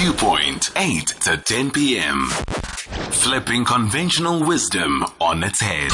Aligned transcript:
Viewpoint, 0.00 0.70
8 0.76 1.06
to 1.22 1.36
10 1.38 1.72
p.m. 1.72 2.26
Flipping 3.10 3.64
conventional 3.64 4.46
wisdom 4.46 5.02
on 5.20 5.42
its 5.42 5.60
head. 5.60 5.90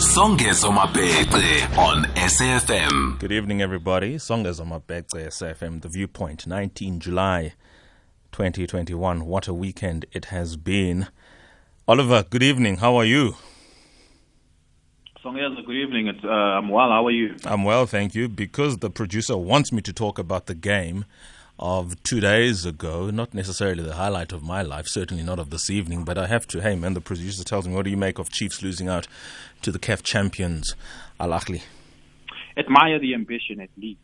Songezo 0.00 0.72
Mapete 0.72 1.76
on 1.76 2.04
SAFM. 2.14 3.18
Good 3.18 3.30
evening, 3.30 3.60
everybody. 3.60 4.16
Songezo 4.16 4.64
Mapete, 4.66 5.26
SAFM, 5.26 5.82
The 5.82 5.88
Viewpoint, 5.88 6.46
19 6.46 7.00
July 7.00 7.52
2021. 8.32 9.26
What 9.26 9.46
a 9.46 9.52
weekend 9.52 10.06
it 10.12 10.26
has 10.26 10.56
been. 10.56 11.08
Oliver, 11.86 12.24
good 12.30 12.42
evening. 12.42 12.78
How 12.78 12.96
are 12.96 13.04
you? 13.04 13.36
Songezo, 15.22 15.66
good 15.66 15.76
evening. 15.76 16.08
It's, 16.08 16.24
uh, 16.24 16.28
I'm 16.28 16.70
well. 16.70 16.88
How 16.88 17.06
are 17.06 17.10
you? 17.10 17.36
I'm 17.44 17.64
well, 17.64 17.84
thank 17.84 18.14
you. 18.14 18.26
Because 18.30 18.78
the 18.78 18.88
producer 18.88 19.36
wants 19.36 19.70
me 19.70 19.82
to 19.82 19.92
talk 19.92 20.18
about 20.18 20.46
the 20.46 20.54
game 20.54 21.04
of 21.58 22.00
two 22.02 22.20
days 22.20 22.64
ago, 22.64 23.10
not 23.10 23.34
necessarily 23.34 23.82
the 23.82 23.94
highlight 23.94 24.32
of 24.32 24.42
my 24.42 24.62
life, 24.62 24.86
certainly 24.86 25.22
not 25.22 25.38
of 25.38 25.50
this 25.50 25.68
evening, 25.70 26.04
but 26.04 26.16
I 26.16 26.26
have 26.26 26.46
to. 26.48 26.60
Hey, 26.62 26.76
man, 26.76 26.94
the 26.94 27.00
producer 27.00 27.42
tells 27.42 27.66
me, 27.66 27.74
what 27.74 27.84
do 27.84 27.90
you 27.90 27.96
make 27.96 28.18
of 28.18 28.30
Chiefs 28.30 28.62
losing 28.62 28.88
out 28.88 29.08
to 29.62 29.72
the 29.72 29.78
CAF 29.78 30.02
champions, 30.02 30.74
Al 31.18 31.30
Ahly? 31.30 31.62
Admire 32.56 32.98
the 32.98 33.14
ambition, 33.14 33.60
at 33.60 33.70
least. 33.76 34.00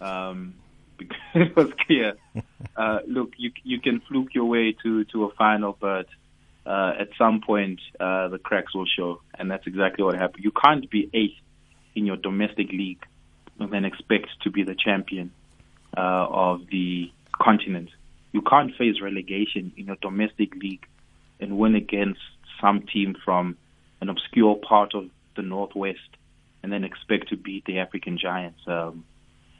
Um, 0.00 0.54
because 0.98 1.18
it 1.34 1.56
was 1.56 1.72
clear. 1.86 2.14
Uh, 2.76 2.98
look, 3.06 3.30
you 3.36 3.52
you 3.62 3.80
can 3.80 4.00
fluke 4.00 4.34
your 4.34 4.46
way 4.46 4.74
to 4.82 5.04
to 5.04 5.26
a 5.26 5.30
final, 5.34 5.76
but 5.78 6.06
uh, 6.66 6.92
at 6.98 7.08
some 7.16 7.40
point 7.40 7.78
uh, 8.00 8.26
the 8.26 8.38
cracks 8.38 8.74
will 8.74 8.86
show, 8.86 9.20
and 9.38 9.48
that's 9.48 9.64
exactly 9.68 10.02
what 10.02 10.16
happened. 10.16 10.42
You 10.42 10.50
can't 10.50 10.90
be 10.90 11.08
eighth 11.14 11.38
in 11.94 12.04
your 12.04 12.16
domestic 12.16 12.70
league 12.70 13.04
and 13.60 13.72
then 13.72 13.84
expect 13.84 14.26
to 14.42 14.50
be 14.50 14.64
the 14.64 14.74
champion 14.74 15.30
uh, 15.96 16.26
of 16.30 16.66
the 16.70 17.10
continent. 17.40 17.90
You 18.32 18.42
can't 18.42 18.74
face 18.76 19.00
relegation 19.00 19.72
in 19.76 19.86
your 19.86 19.96
domestic 20.00 20.54
league 20.56 20.86
and 21.40 21.58
win 21.58 21.74
against 21.74 22.20
some 22.60 22.82
team 22.92 23.14
from 23.24 23.56
an 24.00 24.08
obscure 24.08 24.56
part 24.56 24.94
of 24.94 25.08
the 25.36 25.42
northwest 25.42 25.98
and 26.62 26.72
then 26.72 26.84
expect 26.84 27.28
to 27.28 27.36
beat 27.36 27.64
the 27.66 27.78
African 27.78 28.18
giants. 28.18 28.60
Um, 28.66 29.04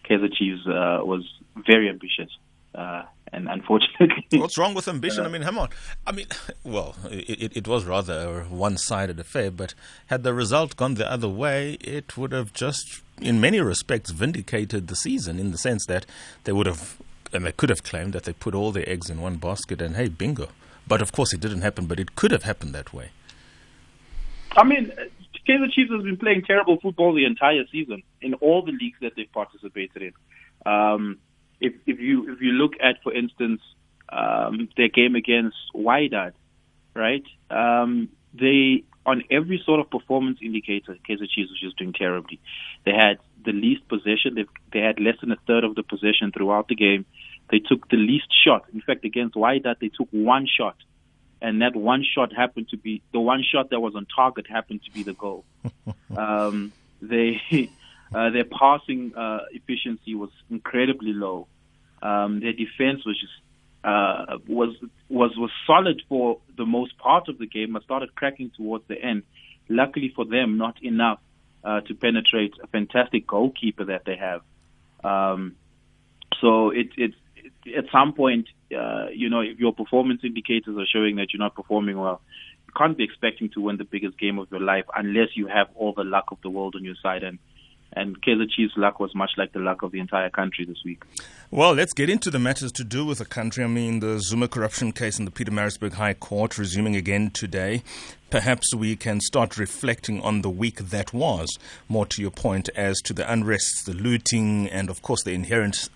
Kaizer 0.09 0.33
Chiefs 0.33 0.67
uh, 0.67 1.01
was 1.05 1.25
very 1.67 1.89
ambitious. 1.89 2.31
Uh, 2.75 3.05
and 3.35 3.49
unfortunately, 3.49 4.25
what's 4.39 4.57
wrong 4.57 4.75
with 4.75 4.89
ambition? 4.89 5.25
I 5.27 5.29
mean, 5.29 5.43
come 5.43 5.59
on. 5.59 5.69
I 6.07 6.13
mean, 6.13 6.27
well, 6.65 6.95
it, 7.11 7.57
it 7.57 7.69
was 7.69 7.85
rather 7.85 8.41
a 8.41 8.45
one-sided 8.45 9.19
affair. 9.19 9.51
But 9.51 9.75
had 10.07 10.23
the 10.23 10.33
result 10.33 10.77
gone 10.77 10.95
the 10.95 11.11
other 11.11 11.29
way, 11.29 11.75
it 11.81 12.17
would 12.17 12.33
have 12.33 12.53
just, 12.53 13.03
in 13.21 13.41
many 13.41 13.61
respects, 13.61 14.11
vindicated 14.11 14.89
the 14.89 14.97
season 14.97 15.39
in 15.39 15.51
the 15.51 15.59
sense 15.59 15.85
that 15.87 16.07
they 16.45 16.53
would 16.53 16.67
have, 16.67 16.97
and 17.33 17.45
they 17.45 17.53
could 17.53 17.71
have 17.71 17.83
claimed 17.83 18.13
that 18.13 18.25
they 18.25 18.33
put 18.33 18.55
all 18.55 18.73
their 18.73 18.89
eggs 18.89 19.11
in 19.11 19.21
one 19.21 19.37
basket, 19.37 19.83
and 19.83 19.97
hey, 19.97 20.09
bingo. 20.09 20.49
But 20.87 21.03
of 21.03 21.13
course, 21.13 21.33
it 21.33 21.41
didn't 21.41 21.63
happen. 21.63 21.87
But 21.87 21.99
it 21.99 22.15
could 22.15 22.31
have 22.31 22.45
happened 22.45 22.75
that 22.75 22.93
way. 22.93 23.11
I 24.57 24.63
mean, 24.63 24.93
Kaizer 25.49 25.71
Chiefs 25.71 25.91
has 25.91 26.03
been 26.03 26.17
playing 26.17 26.43
terrible 26.47 26.79
football 26.81 27.13
the 27.13 27.25
entire 27.25 27.65
season 27.71 28.03
in 28.21 28.35
all 28.35 28.63
the 28.63 28.73
leagues 28.73 28.99
that 29.01 29.13
they've 29.17 29.31
participated 29.33 30.03
in. 30.03 30.13
Um, 30.71 31.19
if 31.61 31.75
if 31.87 32.01
you 32.01 32.33
if 32.33 32.41
you 32.41 32.53
look 32.53 32.73
at, 32.81 33.03
for 33.03 33.13
instance, 33.13 33.61
um, 34.09 34.69
their 34.77 34.89
game 34.89 35.15
against 35.15 35.57
Wydad, 35.75 36.33
right? 36.95 37.25
Um, 37.51 38.09
they 38.33 38.85
on 39.07 39.23
every 39.31 39.63
sort 39.65 39.81
of 39.81 39.91
performance 39.91 40.39
indicator, 40.41 40.97
Kaizer 41.09 41.29
Chiefs 41.29 41.51
was 41.51 41.61
just 41.61 41.77
doing 41.77 41.93
terribly. 41.93 42.41
They 42.85 42.93
had 42.93 43.19
the 43.45 43.53
least 43.53 43.87
possession. 43.89 44.35
They 44.35 44.47
they 44.73 44.81
had 44.81 44.99
less 45.01 45.17
than 45.21 45.31
a 45.31 45.37
third 45.47 45.65
of 45.65 45.75
the 45.75 45.83
possession 45.83 46.33
throughout 46.33 46.69
the 46.69 46.75
game. 46.75 47.05
They 47.51 47.59
took 47.59 47.89
the 47.91 47.97
least 47.97 48.29
shot. 48.45 48.65
In 48.73 48.81
fact, 48.81 49.05
against 49.05 49.35
Wydad, 49.35 49.79
they 49.81 49.89
took 49.89 50.09
one 50.11 50.47
shot, 50.47 50.77
and 51.43 51.61
that 51.61 51.77
one 51.77 52.05
shot 52.05 52.33
happened 52.33 52.69
to 52.71 52.77
be 52.77 53.03
the 53.13 53.21
one 53.21 53.43
shot 53.43 53.71
that 53.71 53.81
was 53.81 53.95
on 53.95 54.07
target 54.15 54.47
happened 54.49 54.81
to 54.85 54.91
be 54.91 55.03
the 55.03 55.13
goal. 55.13 55.45
um, 56.17 56.73
they 57.03 57.71
uh, 58.13 58.31
their 58.31 58.45
passing 58.45 59.13
uh, 59.17 59.41
efficiency 59.53 60.15
was 60.15 60.31
incredibly 60.51 61.13
low. 61.13 61.47
Um, 62.03 62.41
their 62.41 62.53
defense 62.53 63.05
was 63.07 63.19
just 63.19 63.33
uh, 63.85 64.39
was 64.49 64.75
was 65.09 65.33
was 65.37 65.51
solid 65.67 66.03
for 66.09 66.41
the 66.57 66.67
most 66.67 66.97
part 66.99 67.29
of 67.29 67.39
the 67.39 67.47
game, 67.47 67.75
but 67.75 67.83
started 67.83 68.15
cracking 68.15 68.51
towards 68.57 68.85
the 68.89 69.01
end. 69.01 69.23
Luckily 69.69 70.13
for 70.15 70.25
them, 70.25 70.59
not 70.59 70.83
enough 70.83 71.21
uh, 71.65 71.81
to 71.83 71.95
penetrate 71.95 72.55
a 72.63 72.67
fantastic 72.67 73.27
goalkeeper 73.27 73.85
that 73.87 74.05
they 74.05 74.17
have. 74.17 74.43
Um, 75.03 75.57
so 76.41 76.71
it, 76.71 76.89
it, 76.97 77.13
it 77.37 77.77
at 77.77 77.85
some 77.93 78.13
point, 78.13 78.49
uh, 78.77 79.09
you 79.13 79.31
know, 79.31 79.41
if 79.41 79.59
your 79.59 79.73
performance 79.73 80.21
indicators 80.25 80.77
are 80.77 80.87
showing 80.91 81.17
that 81.17 81.29
you're 81.33 81.41
not 81.41 81.55
performing 81.55 81.99
well, 81.99 82.21
you 82.67 82.73
can't 82.77 82.97
be 82.97 83.05
expecting 83.05 83.51
to 83.51 83.61
win 83.61 83.77
the 83.77 83.85
biggest 83.85 84.19
game 84.19 84.39
of 84.39 84.51
your 84.51 84.61
life 84.61 84.85
unless 84.95 85.29
you 85.35 85.47
have 85.47 85.69
all 85.75 85.93
the 85.93 86.05
luck 86.05 86.27
of 86.31 86.39
the 86.43 86.51
world 86.51 86.75
on 86.77 86.85
your 86.85 86.97
side. 87.03 87.23
And 87.23 87.39
and 87.97 88.21
Kaizer 88.23 88.49
Chiefs' 88.49 88.75
luck 88.77 89.01
was 89.01 89.15
much 89.15 89.33
like 89.37 89.53
the 89.53 89.59
luck 89.59 89.83
of 89.83 89.93
the 89.93 90.01
entire 90.01 90.31
country 90.31 90.65
this 90.65 90.83
week. 90.85 91.03
Well, 91.51 91.73
let's 91.73 91.93
get 91.93 92.11
into 92.11 92.31
the 92.31 92.39
matters 92.39 92.73
to 92.73 92.85
do 92.85 93.05
with 93.05 93.19
the 93.19 93.25
country. 93.25 93.63
I 93.63 93.69
mean, 93.69 94.01
the 94.01 94.19
Zuma 94.19 94.49
corruption 94.49 94.93
case 94.93 95.19
in 95.19 95.25
the 95.25 95.31
Pietermaritzburg 95.31 95.93
High 95.93 96.15
Court 96.15 96.59
resuming 96.59 96.97
again 96.97 97.31
today. 97.31 97.83
Perhaps 98.31 98.75
we 98.75 98.97
can 98.97 99.21
start 99.21 99.57
reflecting 99.57 100.21
on 100.21 100.43
the 100.43 100.51
week 100.51 100.79
that 100.79 101.13
was, 101.13 101.57
more 101.89 102.07
to 102.07 102.21
your 102.21 102.33
point, 102.33 102.69
as 102.75 103.01
to 103.03 103.13
the 103.13 103.31
unrest, 103.31 103.87
the 103.87 103.93
looting, 103.93 104.69
and 104.69 104.91
of 104.91 105.03
course 105.03 105.23
the 105.23 105.33
inherent 105.33 105.89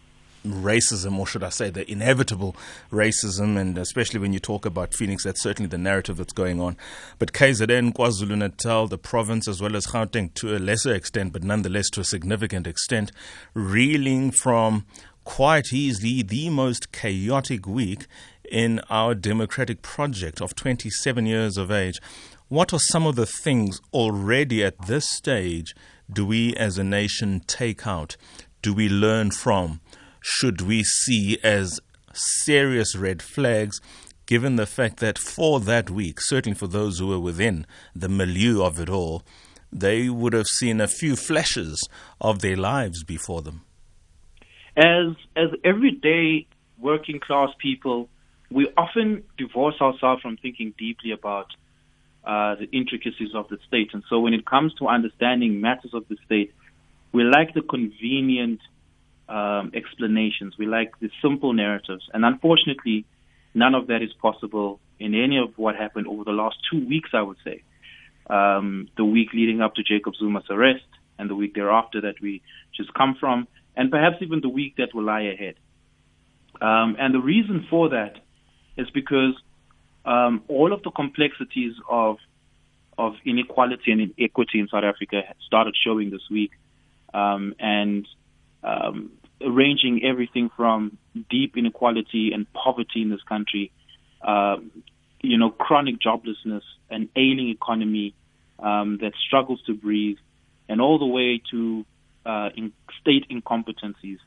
racism, 0.46 1.18
or 1.18 1.26
should 1.26 1.42
I 1.42 1.48
say, 1.48 1.70
the 1.70 1.90
inevitable 1.90 2.56
racism, 2.90 3.56
and 3.56 3.76
especially 3.78 4.20
when 4.20 4.32
you 4.32 4.38
talk 4.38 4.64
about 4.64 4.94
Phoenix, 4.94 5.24
that's 5.24 5.42
certainly 5.42 5.68
the 5.68 5.78
narrative 5.78 6.16
that's 6.16 6.32
going 6.32 6.60
on. 6.60 6.76
But 7.18 7.32
KZN, 7.32 7.94
KwaZulu 7.94 8.38
Natal, 8.38 8.86
the 8.86 8.98
province, 8.98 9.48
as 9.48 9.60
well 9.60 9.76
as 9.76 9.86
Gauteng, 9.86 10.34
to 10.34 10.56
a 10.56 10.58
lesser 10.58 10.94
extent, 10.94 11.32
but 11.32 11.42
nonetheless 11.42 11.90
to 11.90 12.00
a 12.00 12.04
significant 12.04 12.66
extent, 12.66 13.12
reeling 13.54 14.30
from 14.30 14.86
quite 15.24 15.72
easily 15.72 16.22
the 16.22 16.48
most 16.48 16.90
chaotic 16.92 17.66
week 17.66 18.06
in 18.50 18.80
our 18.88 19.14
democratic 19.14 19.82
project 19.82 20.40
of 20.40 20.54
27 20.54 21.26
years 21.26 21.56
of 21.58 21.70
age. 21.70 22.00
What 22.48 22.72
are 22.72 22.78
some 22.78 23.06
of 23.06 23.14
the 23.14 23.26
things 23.26 23.80
already 23.92 24.64
at 24.64 24.86
this 24.86 25.08
stage 25.10 25.74
do 26.10 26.24
we 26.24 26.54
as 26.56 26.78
a 26.78 26.84
nation 26.84 27.42
take 27.46 27.86
out? 27.86 28.16
Do 28.62 28.72
we 28.72 28.88
learn 28.88 29.30
from? 29.30 29.80
Should 30.30 30.60
we 30.60 30.84
see 30.84 31.38
as 31.42 31.80
serious 32.12 32.94
red 32.94 33.22
flags 33.22 33.80
given 34.26 34.56
the 34.56 34.66
fact 34.66 34.98
that 34.98 35.16
for 35.16 35.58
that 35.58 35.88
week, 35.88 36.20
certainly 36.20 36.54
for 36.54 36.66
those 36.66 36.98
who 36.98 37.06
were 37.06 37.18
within 37.18 37.64
the 37.96 38.10
milieu 38.10 38.62
of 38.62 38.78
it 38.78 38.90
all, 38.90 39.22
they 39.72 40.10
would 40.10 40.34
have 40.34 40.46
seen 40.46 40.82
a 40.82 40.86
few 40.86 41.16
flashes 41.16 41.88
of 42.20 42.40
their 42.40 42.56
lives 42.56 43.02
before 43.04 43.40
them. 43.40 43.62
As 44.76 45.16
as 45.34 45.48
everyday 45.64 46.46
working 46.78 47.20
class 47.20 47.48
people, 47.58 48.08
we 48.50 48.68
often 48.76 49.24
divorce 49.38 49.76
ourselves 49.80 50.20
from 50.20 50.36
thinking 50.36 50.74
deeply 50.78 51.10
about 51.12 51.46
uh, 52.24 52.54
the 52.56 52.68
intricacies 52.70 53.34
of 53.34 53.48
the 53.48 53.58
state, 53.66 53.90
and 53.94 54.02
so 54.10 54.20
when 54.20 54.34
it 54.34 54.44
comes 54.44 54.74
to 54.74 54.88
understanding 54.88 55.60
matters 55.62 55.94
of 55.94 56.06
the 56.08 56.16
state, 56.26 56.52
we 57.12 57.24
like 57.24 57.54
the 57.54 57.62
convenient 57.62 58.60
um, 59.28 59.72
explanations. 59.74 60.56
We 60.58 60.66
like 60.66 60.98
the 61.00 61.10
simple 61.22 61.52
narratives. 61.52 62.08
And 62.12 62.24
unfortunately, 62.24 63.04
none 63.54 63.74
of 63.74 63.88
that 63.88 64.02
is 64.02 64.12
possible 64.20 64.80
in 64.98 65.14
any 65.14 65.38
of 65.38 65.56
what 65.56 65.76
happened 65.76 66.06
over 66.06 66.24
the 66.24 66.32
last 66.32 66.56
two 66.70 66.86
weeks, 66.86 67.10
I 67.12 67.22
would 67.22 67.36
say. 67.44 67.62
Um, 68.28 68.88
the 68.96 69.04
week 69.04 69.28
leading 69.32 69.60
up 69.60 69.74
to 69.76 69.82
Jacob 69.82 70.14
Zuma's 70.20 70.44
arrest 70.50 70.84
and 71.18 71.30
the 71.30 71.34
week 71.34 71.54
thereafter 71.54 72.00
that 72.02 72.20
we 72.20 72.42
just 72.76 72.92
come 72.94 73.16
from, 73.18 73.48
and 73.76 73.90
perhaps 73.90 74.16
even 74.20 74.40
the 74.40 74.48
week 74.48 74.76
that 74.76 74.94
will 74.94 75.04
lie 75.04 75.22
ahead. 75.22 75.54
Um, 76.60 76.96
and 76.98 77.14
the 77.14 77.20
reason 77.20 77.66
for 77.70 77.90
that 77.90 78.16
is 78.76 78.88
because 78.90 79.34
um, 80.04 80.42
all 80.48 80.72
of 80.72 80.82
the 80.82 80.90
complexities 80.90 81.74
of 81.88 82.16
of 82.96 83.14
inequality 83.24 83.92
and 83.92 84.12
inequity 84.18 84.58
in 84.58 84.66
South 84.68 84.82
Africa 84.82 85.22
started 85.46 85.76
showing 85.84 86.10
this 86.10 86.28
week. 86.30 86.50
Um, 87.14 87.54
and 87.60 88.06
um, 88.62 89.12
ranging 89.40 90.04
everything 90.04 90.50
from 90.56 90.98
deep 91.30 91.56
inequality 91.56 92.32
and 92.32 92.50
poverty 92.52 93.02
in 93.02 93.10
this 93.10 93.22
country, 93.22 93.70
uh, 94.22 94.56
you 95.20 95.38
know, 95.38 95.50
chronic 95.50 95.96
joblessness, 96.00 96.62
an 96.90 97.08
ailing 97.16 97.48
economy 97.48 98.14
um, 98.58 98.98
that 99.00 99.12
struggles 99.26 99.60
to 99.66 99.74
breathe, 99.74 100.18
and 100.68 100.80
all 100.80 100.98
the 100.98 101.06
way 101.06 101.40
to 101.50 101.84
uh, 102.26 102.50
in 102.56 102.72
state 103.00 103.26
incompetencies, 103.30 104.18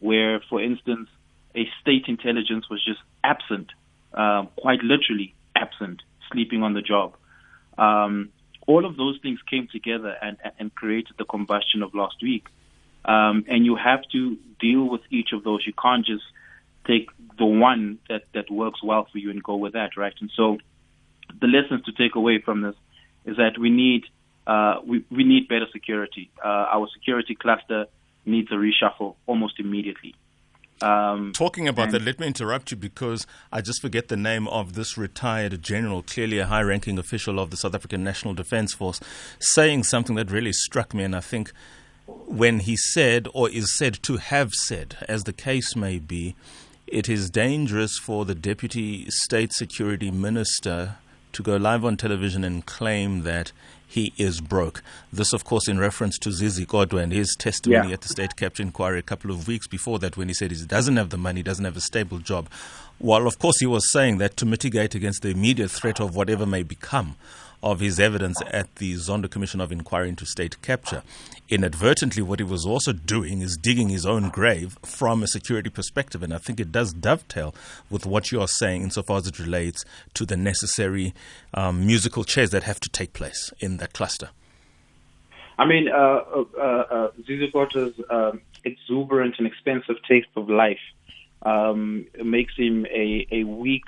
where, 0.00 0.40
for 0.48 0.62
instance, 0.62 1.08
a 1.54 1.68
state 1.80 2.04
intelligence 2.08 2.68
was 2.68 2.84
just 2.84 3.00
absent, 3.24 3.70
uh, 4.12 4.44
quite 4.56 4.82
literally 4.82 5.34
absent, 5.56 6.02
sleeping 6.30 6.62
on 6.62 6.74
the 6.74 6.82
job. 6.82 7.16
Um, 7.76 8.30
all 8.66 8.84
of 8.84 8.96
those 8.96 9.18
things 9.22 9.40
came 9.48 9.66
together 9.70 10.14
and, 10.20 10.36
and 10.58 10.74
created 10.74 11.14
the 11.16 11.24
combustion 11.24 11.82
of 11.82 11.94
last 11.94 12.16
week. 12.22 12.46
Um, 13.04 13.44
and 13.48 13.64
you 13.64 13.76
have 13.76 14.02
to 14.12 14.36
deal 14.60 14.88
with 14.88 15.02
each 15.10 15.32
of 15.32 15.44
those. 15.44 15.66
You 15.66 15.72
can't 15.80 16.04
just 16.04 16.24
take 16.86 17.08
the 17.38 17.46
one 17.46 17.98
that, 18.08 18.24
that 18.34 18.50
works 18.50 18.82
well 18.82 19.06
for 19.10 19.18
you 19.18 19.30
and 19.30 19.42
go 19.42 19.56
with 19.56 19.74
that, 19.74 19.96
right? 19.96 20.14
And 20.20 20.30
so 20.34 20.58
the 21.40 21.46
lessons 21.46 21.84
to 21.84 21.92
take 21.92 22.14
away 22.14 22.40
from 22.40 22.62
this 22.62 22.74
is 23.24 23.36
that 23.36 23.58
we 23.58 23.70
need 23.70 24.04
uh, 24.46 24.80
we, 24.84 25.04
we 25.10 25.24
need 25.24 25.46
better 25.46 25.66
security. 25.72 26.30
Uh, 26.42 26.48
our 26.48 26.88
security 26.94 27.34
cluster 27.34 27.84
needs 28.24 28.50
a 28.50 28.54
reshuffle 28.54 29.14
almost 29.26 29.60
immediately. 29.60 30.14
Um, 30.80 31.32
Talking 31.34 31.68
about 31.68 31.90
that, 31.90 32.02
let 32.02 32.18
me 32.18 32.28
interrupt 32.28 32.70
you 32.70 32.76
because 32.76 33.26
I 33.52 33.60
just 33.60 33.82
forget 33.82 34.08
the 34.08 34.16
name 34.16 34.48
of 34.48 34.74
this 34.74 34.96
retired 34.96 35.60
general, 35.60 36.02
clearly 36.02 36.38
a 36.38 36.46
high 36.46 36.62
ranking 36.62 36.98
official 36.98 37.38
of 37.38 37.50
the 37.50 37.56
South 37.56 37.74
African 37.74 38.02
National 38.02 38.32
Defence 38.32 38.72
Force, 38.72 39.00
saying 39.38 39.82
something 39.84 40.16
that 40.16 40.30
really 40.30 40.52
struck 40.52 40.94
me. 40.94 41.04
And 41.04 41.16
I 41.16 41.20
think 41.20 41.52
when 42.08 42.60
he 42.60 42.76
said, 42.76 43.28
or 43.34 43.50
is 43.50 43.76
said 43.76 44.02
to 44.02 44.16
have 44.16 44.54
said, 44.54 44.96
as 45.08 45.24
the 45.24 45.32
case 45.32 45.76
may 45.76 45.98
be, 45.98 46.34
it 46.86 47.08
is 47.08 47.28
dangerous 47.28 47.98
for 47.98 48.24
the 48.24 48.34
Deputy 48.34 49.10
State 49.10 49.52
Security 49.52 50.10
Minister 50.10 50.96
to 51.32 51.42
go 51.42 51.56
live 51.56 51.84
on 51.84 51.98
television 51.98 52.44
and 52.44 52.64
claim 52.64 53.22
that 53.24 53.52
he 53.86 54.12
is 54.16 54.40
broke. 54.40 54.82
This, 55.12 55.32
of 55.32 55.44
course, 55.44 55.68
in 55.68 55.78
reference 55.78 56.18
to 56.18 56.32
Zizi 56.32 56.64
Kodwa 56.64 57.02
and 57.02 57.12
his 57.12 57.34
testimony 57.38 57.88
yeah. 57.88 57.94
at 57.94 58.00
the 58.00 58.08
state 58.08 58.36
capture 58.36 58.62
inquiry 58.62 58.98
a 58.98 59.02
couple 59.02 59.30
of 59.30 59.46
weeks 59.46 59.66
before 59.66 59.98
that 59.98 60.16
when 60.16 60.28
he 60.28 60.34
said 60.34 60.50
he 60.50 60.64
doesn't 60.64 60.96
have 60.96 61.10
the 61.10 61.18
money, 61.18 61.42
doesn't 61.42 61.64
have 61.64 61.76
a 61.76 61.80
stable 61.80 62.18
job. 62.18 62.48
While, 62.98 63.26
of 63.26 63.38
course, 63.38 63.60
he 63.60 63.66
was 63.66 63.90
saying 63.92 64.18
that 64.18 64.36
to 64.38 64.46
mitigate 64.46 64.94
against 64.94 65.22
the 65.22 65.30
immediate 65.30 65.70
threat 65.70 66.00
of 66.00 66.16
whatever 66.16 66.46
may 66.46 66.62
become 66.62 67.16
of 67.62 67.80
his 67.80 67.98
evidence 67.98 68.40
at 68.52 68.74
the 68.76 68.94
Zondo 68.94 69.30
Commission 69.30 69.60
of 69.60 69.72
Inquiry 69.72 70.08
into 70.08 70.24
State 70.26 70.60
Capture. 70.62 71.02
Inadvertently, 71.48 72.22
what 72.22 72.38
he 72.38 72.44
was 72.44 72.66
also 72.66 72.92
doing 72.92 73.40
is 73.40 73.56
digging 73.56 73.88
his 73.88 74.04
own 74.04 74.28
grave 74.28 74.78
from 74.84 75.22
a 75.22 75.26
security 75.26 75.70
perspective. 75.70 76.22
And 76.22 76.32
I 76.32 76.38
think 76.38 76.60
it 76.60 76.70
does 76.70 76.92
dovetail 76.92 77.54
with 77.90 78.06
what 78.06 78.30
you 78.30 78.40
are 78.40 78.48
saying 78.48 78.82
insofar 78.82 79.18
as 79.18 79.26
it 79.26 79.38
relates 79.38 79.84
to 80.14 80.24
the 80.24 80.36
necessary 80.36 81.14
um, 81.54 81.86
musical 81.86 82.24
chairs 82.24 82.50
that 82.50 82.64
have 82.64 82.80
to 82.80 82.88
take 82.88 83.12
place 83.12 83.52
in 83.60 83.78
that 83.78 83.92
cluster. 83.92 84.30
I 85.58 85.66
mean, 85.66 85.88
uh, 85.88 85.94
uh, 85.96 86.60
uh, 86.60 87.10
Zizi 87.26 87.50
Kodwa's 87.50 87.94
um, 88.10 88.40
exuberant 88.64 89.34
and 89.38 89.46
expensive 89.46 89.96
taste 90.06 90.28
of 90.36 90.48
life 90.48 90.78
um, 91.42 92.06
makes 92.22 92.54
him 92.56 92.86
a, 92.86 93.26
a 93.32 93.44
weak 93.44 93.82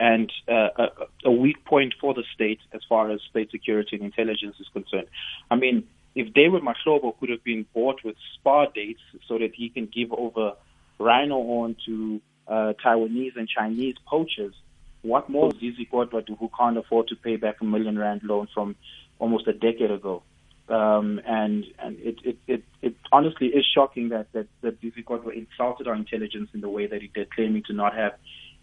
and 0.00 0.32
uh, 0.48 0.68
a, 0.76 0.88
a, 1.26 1.30
weak 1.30 1.64
point 1.64 1.94
for 2.00 2.14
the 2.14 2.24
state 2.34 2.58
as 2.72 2.80
far 2.88 3.10
as 3.10 3.20
state 3.30 3.50
security 3.50 3.96
and 3.96 4.04
intelligence 4.04 4.56
is 4.58 4.66
concerned. 4.72 5.06
I 5.50 5.56
mean, 5.56 5.84
if 6.14 6.32
David 6.32 6.62
Mahlobo 6.62 7.18
could 7.18 7.30
have 7.30 7.44
been 7.44 7.66
bought 7.74 8.02
with 8.04 8.16
spa 8.34 8.66
dates 8.66 9.00
so 9.28 9.38
that 9.38 9.54
he 9.54 9.68
can 9.68 9.86
give 9.86 10.12
over 10.12 10.52
rhino 10.98 11.42
horn 11.42 11.76
to 11.86 12.20
uh, 12.46 12.72
Taiwanese 12.84 13.36
and 13.36 13.48
Chinese 13.48 13.96
poachers, 14.06 14.54
what 15.02 15.28
more 15.28 15.48
is 15.52 15.60
Zizi 15.60 15.88
Kodwa 15.90 16.24
who 16.26 16.50
can't 16.58 16.78
afford 16.78 17.08
to 17.08 17.16
pay 17.16 17.36
back 17.36 17.56
a 17.60 17.64
million 17.64 17.98
rand 17.98 18.22
loan 18.24 18.48
from 18.52 18.76
almost 19.18 19.46
a 19.46 19.52
decade 19.52 19.90
ago? 19.90 20.22
Um, 20.66 21.20
and 21.26 21.64
and 21.78 21.98
it, 21.98 22.16
it, 22.24 22.38
it, 22.46 22.64
it 22.80 22.94
honestly 23.12 23.48
is 23.48 23.66
shocking 23.74 24.08
that, 24.08 24.32
that, 24.32 24.46
that 24.62 24.80
Zizi 24.80 25.04
insulted 25.36 25.86
our 25.86 25.94
intelligence 25.94 26.50
in 26.54 26.62
the 26.62 26.70
way 26.70 26.86
that 26.86 27.02
he 27.02 27.08
did, 27.08 27.30
claiming 27.30 27.64
to 27.64 27.74
not 27.74 27.94
have 27.94 28.12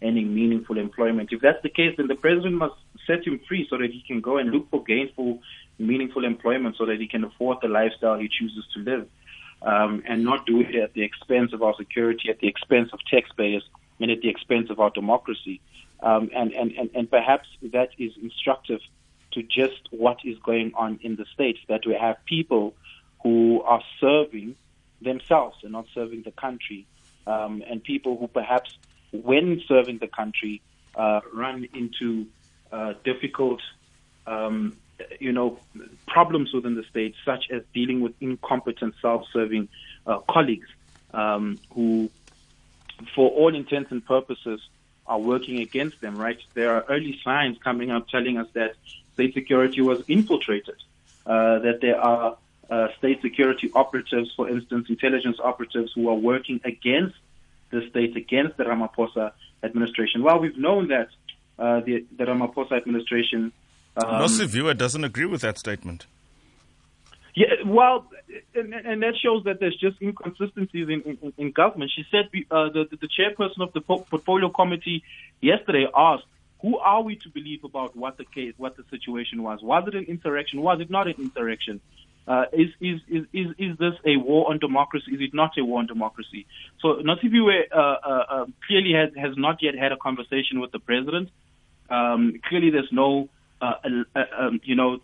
any 0.02 0.24
meaningful 0.24 0.78
employment. 0.78 1.30
If 1.32 1.40
that's 1.40 1.62
the 1.62 1.68
case, 1.68 1.94
then 1.96 2.08
the 2.08 2.14
president 2.14 2.54
must 2.54 2.74
set 3.06 3.26
him 3.26 3.40
free 3.48 3.66
so 3.70 3.78
that 3.78 3.90
he 3.90 4.02
can 4.06 4.20
go 4.20 4.36
and 4.36 4.50
look 4.50 4.70
for 4.70 4.82
gainful, 4.82 5.40
meaningful 5.78 6.24
employment 6.24 6.76
so 6.76 6.86
that 6.86 7.00
he 7.00 7.08
can 7.08 7.24
afford 7.24 7.58
the 7.62 7.68
lifestyle 7.68 8.18
he 8.18 8.28
chooses 8.28 8.64
to 8.74 8.80
live. 8.80 9.08
Um, 9.62 10.02
and 10.08 10.24
not 10.24 10.44
do 10.44 10.60
it 10.60 10.74
at 10.74 10.92
the 10.92 11.02
expense 11.02 11.52
of 11.52 11.62
our 11.62 11.74
security, 11.78 12.30
at 12.30 12.40
the 12.40 12.48
expense 12.48 12.90
of 12.92 12.98
taxpayers, 13.08 13.62
and 14.00 14.10
at 14.10 14.20
the 14.20 14.28
expense 14.28 14.70
of 14.70 14.80
our 14.80 14.90
democracy. 14.90 15.60
Um, 16.02 16.30
and, 16.34 16.52
and, 16.52 16.72
and, 16.72 16.90
and 16.94 17.08
perhaps 17.08 17.46
that 17.62 17.90
is 17.96 18.12
instructive 18.20 18.80
to 19.34 19.42
just 19.42 19.80
what 19.90 20.18
is 20.24 20.36
going 20.38 20.72
on 20.74 20.98
in 21.02 21.14
the 21.14 21.26
states, 21.32 21.60
that 21.68 21.86
we 21.86 21.94
have 21.94 22.16
people 22.24 22.74
who 23.22 23.62
are 23.62 23.82
serving 24.00 24.56
themselves 25.00 25.56
and 25.62 25.72
not 25.72 25.86
serving 25.94 26.22
the 26.22 26.32
country, 26.32 26.86
um, 27.26 27.62
and 27.68 27.84
people 27.84 28.16
who 28.18 28.26
perhaps 28.26 28.76
when 29.12 29.62
serving 29.68 29.98
the 29.98 30.08
country, 30.08 30.60
uh, 30.94 31.20
run 31.32 31.68
into 31.74 32.26
uh, 32.70 32.94
difficult, 33.04 33.60
um, 34.26 34.76
you 35.20 35.32
know, 35.32 35.58
problems 36.06 36.52
within 36.52 36.74
the 36.74 36.84
state, 36.84 37.14
such 37.24 37.50
as 37.50 37.62
dealing 37.74 38.00
with 38.00 38.14
incompetent, 38.20 38.94
self-serving 39.00 39.68
uh, 40.06 40.18
colleagues 40.20 40.68
um, 41.12 41.58
who, 41.74 42.10
for 43.14 43.30
all 43.30 43.54
intents 43.54 43.90
and 43.90 44.04
purposes, 44.04 44.60
are 45.06 45.18
working 45.18 45.58
against 45.58 46.00
them. 46.00 46.16
Right? 46.16 46.38
There 46.54 46.74
are 46.74 46.84
early 46.88 47.20
signs 47.22 47.58
coming 47.58 47.90
up 47.90 48.08
telling 48.08 48.38
us 48.38 48.48
that 48.54 48.74
state 49.14 49.34
security 49.34 49.80
was 49.82 50.02
infiltrated, 50.08 50.76
uh, 51.26 51.58
that 51.60 51.80
there 51.80 52.00
are 52.00 52.38
uh, 52.70 52.88
state 52.98 53.20
security 53.20 53.70
operatives, 53.74 54.32
for 54.34 54.48
instance, 54.48 54.88
intelligence 54.88 55.38
operatives 55.42 55.92
who 55.94 56.08
are 56.08 56.14
working 56.14 56.60
against 56.64 57.16
the 57.72 57.88
state 57.90 58.16
against 58.16 58.56
the 58.56 58.64
Ramaphosa 58.64 59.32
administration. 59.64 60.22
Well, 60.22 60.38
we've 60.38 60.56
known 60.56 60.88
that 60.88 61.08
uh, 61.58 61.80
the, 61.80 62.04
the 62.16 62.24
Ramaphosa 62.24 62.72
administration. 62.72 63.52
Um, 63.96 64.28
viewer 64.28 64.74
doesn't 64.74 65.04
agree 65.04 65.26
with 65.26 65.40
that 65.40 65.58
statement. 65.58 66.06
Yeah, 67.34 67.46
well, 67.64 68.10
and, 68.54 68.74
and, 68.74 69.02
that 69.02 69.14
shows 69.22 69.44
that 69.44 69.58
there's 69.58 69.76
just 69.76 70.00
inconsistencies 70.02 70.88
in, 70.88 71.00
in, 71.22 71.32
in 71.38 71.50
government. 71.52 71.90
She 71.94 72.04
said 72.10 72.28
uh, 72.50 72.68
the, 72.68 72.86
the 72.90 73.08
chairperson 73.08 73.62
of 73.62 73.72
the 73.72 73.80
portfolio 73.80 74.50
committee 74.50 75.02
yesterday 75.40 75.86
asked, 75.96 76.24
"Who 76.60 76.76
are 76.76 77.02
we 77.02 77.16
to 77.16 77.30
believe 77.30 77.64
about 77.64 77.96
what 77.96 78.18
the 78.18 78.26
case, 78.26 78.52
what 78.58 78.76
the 78.76 78.84
situation 78.90 79.42
was? 79.42 79.62
Was 79.62 79.88
it 79.88 79.94
an 79.94 80.04
insurrection? 80.04 80.60
Was 80.60 80.80
it 80.80 80.90
not 80.90 81.06
an 81.06 81.14
insurrection?" 81.18 81.80
Uh, 82.26 82.44
is, 82.52 82.68
is, 82.80 83.00
is, 83.08 83.24
is, 83.32 83.46
is 83.58 83.78
this 83.78 83.94
a 84.06 84.16
war 84.16 84.50
on 84.50 84.58
democracy? 84.58 85.10
Is 85.12 85.20
it 85.20 85.34
not 85.34 85.58
a 85.58 85.64
war 85.64 85.80
on 85.80 85.86
democracy? 85.86 86.46
So 86.80 87.00
Nosiviwe 87.02 87.62
uh, 87.74 87.78
uh, 87.78 88.24
um, 88.30 88.54
clearly 88.66 88.92
has, 88.92 89.10
has 89.16 89.36
not 89.36 89.58
yet 89.60 89.74
had 89.74 89.90
a 89.90 89.96
conversation 89.96 90.60
with 90.60 90.70
the 90.70 90.78
president. 90.78 91.30
Um, 91.90 92.34
clearly, 92.48 92.70
there's 92.70 92.88
no, 92.92 93.28
uh, 93.60 93.74
uh, 94.14 94.20
um, 94.38 94.60
you 94.62 94.76
know, 94.76 94.98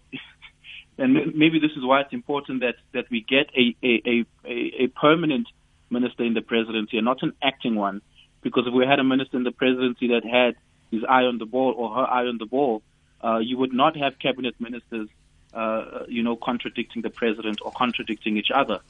and 0.98 1.34
maybe 1.34 1.58
this 1.58 1.72
is 1.76 1.84
why 1.84 2.02
it's 2.02 2.12
important 2.12 2.60
that, 2.60 2.76
that 2.94 3.06
we 3.10 3.20
get 3.28 3.50
a, 3.56 3.76
a, 3.84 4.24
a, 4.46 4.84
a 4.84 4.86
permanent 4.88 5.48
minister 5.90 6.24
in 6.24 6.34
the 6.34 6.40
presidency 6.40 6.98
and 6.98 7.04
not 7.04 7.22
an 7.22 7.32
acting 7.42 7.74
one. 7.74 8.00
Because 8.42 8.64
if 8.66 8.72
we 8.72 8.86
had 8.86 9.00
a 9.00 9.04
minister 9.04 9.36
in 9.36 9.42
the 9.42 9.50
presidency 9.50 10.08
that 10.08 10.22
had 10.24 10.54
his 10.92 11.02
eye 11.08 11.22
on 11.22 11.38
the 11.38 11.46
ball 11.46 11.74
or 11.76 11.94
her 11.96 12.06
eye 12.06 12.26
on 12.26 12.38
the 12.38 12.46
ball, 12.46 12.82
uh, 13.22 13.38
you 13.38 13.58
would 13.58 13.72
not 13.72 13.96
have 13.96 14.18
cabinet 14.20 14.54
ministers 14.60 15.08
uh, 15.54 16.04
you 16.08 16.22
know, 16.22 16.36
contradicting 16.36 17.02
the 17.02 17.10
president 17.10 17.60
or 17.62 17.72
contradicting 17.72 18.36
each 18.36 18.50
other. 18.54 18.80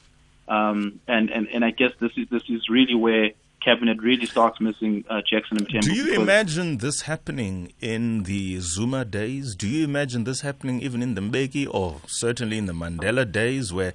Um, 0.47 0.99
and, 1.07 1.29
and, 1.29 1.47
and 1.47 1.63
I 1.63 1.71
guess 1.71 1.91
this 1.99 2.11
is, 2.17 2.27
this 2.29 2.43
is 2.49 2.69
really 2.69 2.95
where 2.95 3.31
cabinet 3.61 4.01
really 4.01 4.25
starts 4.25 4.59
missing 4.59 5.03
uh, 5.09 5.21
Jackson 5.21 5.57
Mthembu. 5.57 5.81
Do 5.81 5.93
you 5.93 6.13
imagine 6.19 6.77
this 6.77 7.01
happening 7.01 7.73
in 7.81 8.23
the 8.23 8.59
Zuma 8.59 9.05
days? 9.05 9.55
Do 9.55 9.67
you 9.67 9.83
imagine 9.83 10.23
this 10.23 10.41
happening 10.41 10.81
even 10.81 11.03
in 11.03 11.15
the 11.15 11.21
Mbeki 11.21 11.67
or 11.69 11.97
certainly 12.07 12.57
in 12.57 12.65
the 12.65 12.73
Mandela 12.73 13.29
days 13.29 13.73
where 13.73 13.93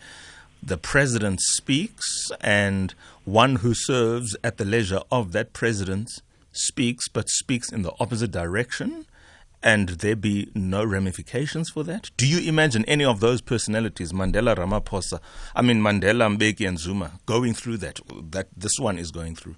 the 0.63 0.77
president 0.77 1.41
speaks 1.41 2.31
and 2.41 2.95
one 3.25 3.57
who 3.57 3.75
serves 3.75 4.37
at 4.45 4.57
the 4.59 4.65
leisure 4.65 5.01
of 5.11 5.33
that 5.33 5.53
president 5.53 6.11
speaks 6.53 7.09
but 7.09 7.29
speaks 7.29 7.73
in 7.73 7.83
the 7.83 7.93
opposite 7.99 8.31
direction? 8.31 9.07
And 9.65 9.89
there 9.89 10.15
be 10.15 10.51
no 10.55 10.85
ramifications 10.85 11.71
for 11.71 11.83
that? 11.85 12.11
Do 12.19 12.27
you 12.29 12.47
imagine 12.47 12.85
any 12.85 13.05
of 13.05 13.21
those 13.21 13.41
personalities, 13.41 14.13
Mandela, 14.13 14.55
Ramaphosa, 14.55 15.21
I 15.57 15.63
mean 15.63 15.81
Mandela, 15.81 16.37
Mbeki, 16.37 16.69
and 16.69 16.79
Zuma, 16.79 17.13
going 17.25 17.55
through 17.55 17.79
that? 17.79 17.99
That 18.31 18.49
this 18.55 18.79
one 18.79 18.99
is 18.99 19.11
going 19.11 19.35
through. 19.35 19.57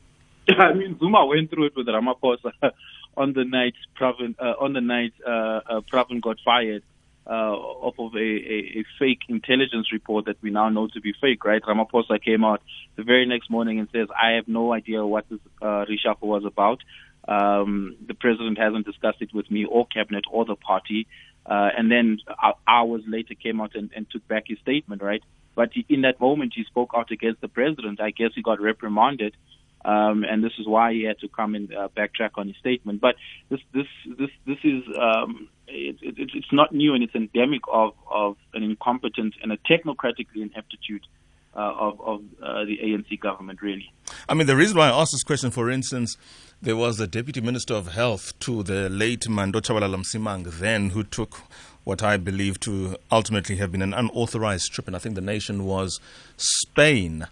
I 0.48 0.72
mean, 0.72 0.96
Zuma 1.00 1.26
went 1.26 1.50
through 1.50 1.66
it 1.66 1.76
with 1.76 1.88
Ramaphosa 1.88 2.52
on 3.16 3.32
the 3.32 3.44
night 3.44 3.74
Pravin, 4.00 4.36
uh, 4.38 4.54
on 4.60 4.72
the 4.72 4.80
night 4.80 5.12
uh, 5.26 5.60
uh, 5.68 5.80
Pravin 5.92 6.22
got 6.22 6.38
fired. 6.44 6.84
Uh, 7.26 7.52
off 7.52 7.94
of 7.98 8.14
a, 8.16 8.18
a, 8.18 8.78
a, 8.80 8.84
fake 8.98 9.20
intelligence 9.28 9.92
report 9.92 10.24
that 10.24 10.36
we 10.42 10.50
now 10.50 10.68
know 10.68 10.88
to 10.88 11.00
be 11.00 11.14
fake, 11.20 11.44
right? 11.44 11.62
Ramaphosa 11.62 12.20
came 12.20 12.42
out 12.42 12.60
the 12.96 13.04
very 13.04 13.24
next 13.24 13.50
morning 13.50 13.78
and 13.78 13.88
says, 13.92 14.08
I 14.20 14.32
have 14.32 14.48
no 14.48 14.72
idea 14.72 15.06
what 15.06 15.28
this 15.28 15.38
uh, 15.62 15.84
reshuffle 15.84 16.22
was 16.22 16.44
about. 16.44 16.80
Um, 17.28 17.96
the 18.06 18.14
president 18.14 18.58
hasn't 18.58 18.86
discussed 18.86 19.20
it 19.20 19.34
with 19.34 19.50
me 19.50 19.64
or 19.64 19.86
cabinet 19.86 20.24
or 20.30 20.44
the 20.44 20.56
party. 20.56 21.06
Uh, 21.46 21.70
and 21.76 21.90
then 21.90 22.18
hours 22.66 23.02
later 23.06 23.34
came 23.34 23.60
out 23.60 23.74
and, 23.74 23.90
and 23.94 24.06
took 24.10 24.26
back 24.28 24.44
his 24.46 24.58
statement, 24.58 25.02
right? 25.02 25.22
But 25.54 25.70
in 25.88 26.02
that 26.02 26.20
moment, 26.20 26.52
he 26.54 26.64
spoke 26.64 26.90
out 26.94 27.10
against 27.10 27.40
the 27.40 27.48
president. 27.48 28.00
I 28.00 28.10
guess 28.10 28.30
he 28.34 28.42
got 28.42 28.60
reprimanded, 28.60 29.36
um, 29.84 30.24
and 30.24 30.44
this 30.44 30.52
is 30.58 30.66
why 30.66 30.92
he 30.92 31.02
had 31.04 31.18
to 31.20 31.28
come 31.28 31.54
and 31.54 31.74
uh, 31.74 31.88
backtrack 31.96 32.30
on 32.36 32.46
his 32.46 32.56
statement. 32.56 33.00
But 33.00 33.16
this, 33.48 33.60
this, 33.74 33.86
this, 34.18 34.30
this 34.46 34.58
is 34.62 34.84
um, 34.98 35.48
it, 35.66 35.96
it, 36.02 36.30
it's 36.34 36.52
not 36.52 36.72
new, 36.72 36.94
and 36.94 37.02
it's 37.02 37.14
endemic 37.14 37.62
of 37.70 37.94
of 38.10 38.36
an 38.54 38.62
incompetent 38.62 39.34
and 39.42 39.50
a 39.50 39.56
technocratically 39.56 40.42
ineptitude 40.42 41.02
uh, 41.02 41.19
of, 41.54 42.00
of 42.00 42.20
uh, 42.42 42.64
the 42.64 42.78
ANC 42.78 43.20
government, 43.20 43.62
really. 43.62 43.92
I 44.28 44.34
mean, 44.34 44.46
the 44.46 44.56
reason 44.56 44.76
why 44.76 44.88
I 44.88 45.00
asked 45.00 45.12
this 45.12 45.22
question, 45.22 45.50
for 45.50 45.70
instance, 45.70 46.16
there 46.62 46.76
was 46.76 46.98
the 46.98 47.06
Deputy 47.06 47.40
Minister 47.40 47.74
of 47.74 47.88
Health 47.88 48.38
to 48.40 48.62
the 48.62 48.88
late 48.88 49.28
Manto 49.28 49.60
Msimang 49.60 50.44
then, 50.58 50.90
who 50.90 51.02
took 51.02 51.38
what 51.84 52.02
I 52.02 52.16
believe 52.16 52.60
to 52.60 52.96
ultimately 53.10 53.56
have 53.56 53.72
been 53.72 53.82
an 53.82 53.94
unauthorized 53.94 54.72
trip, 54.72 54.86
and 54.86 54.94
I 54.94 54.98
think 54.98 55.14
the 55.14 55.20
nation 55.20 55.64
was 55.64 56.00
Spain. 56.36 57.26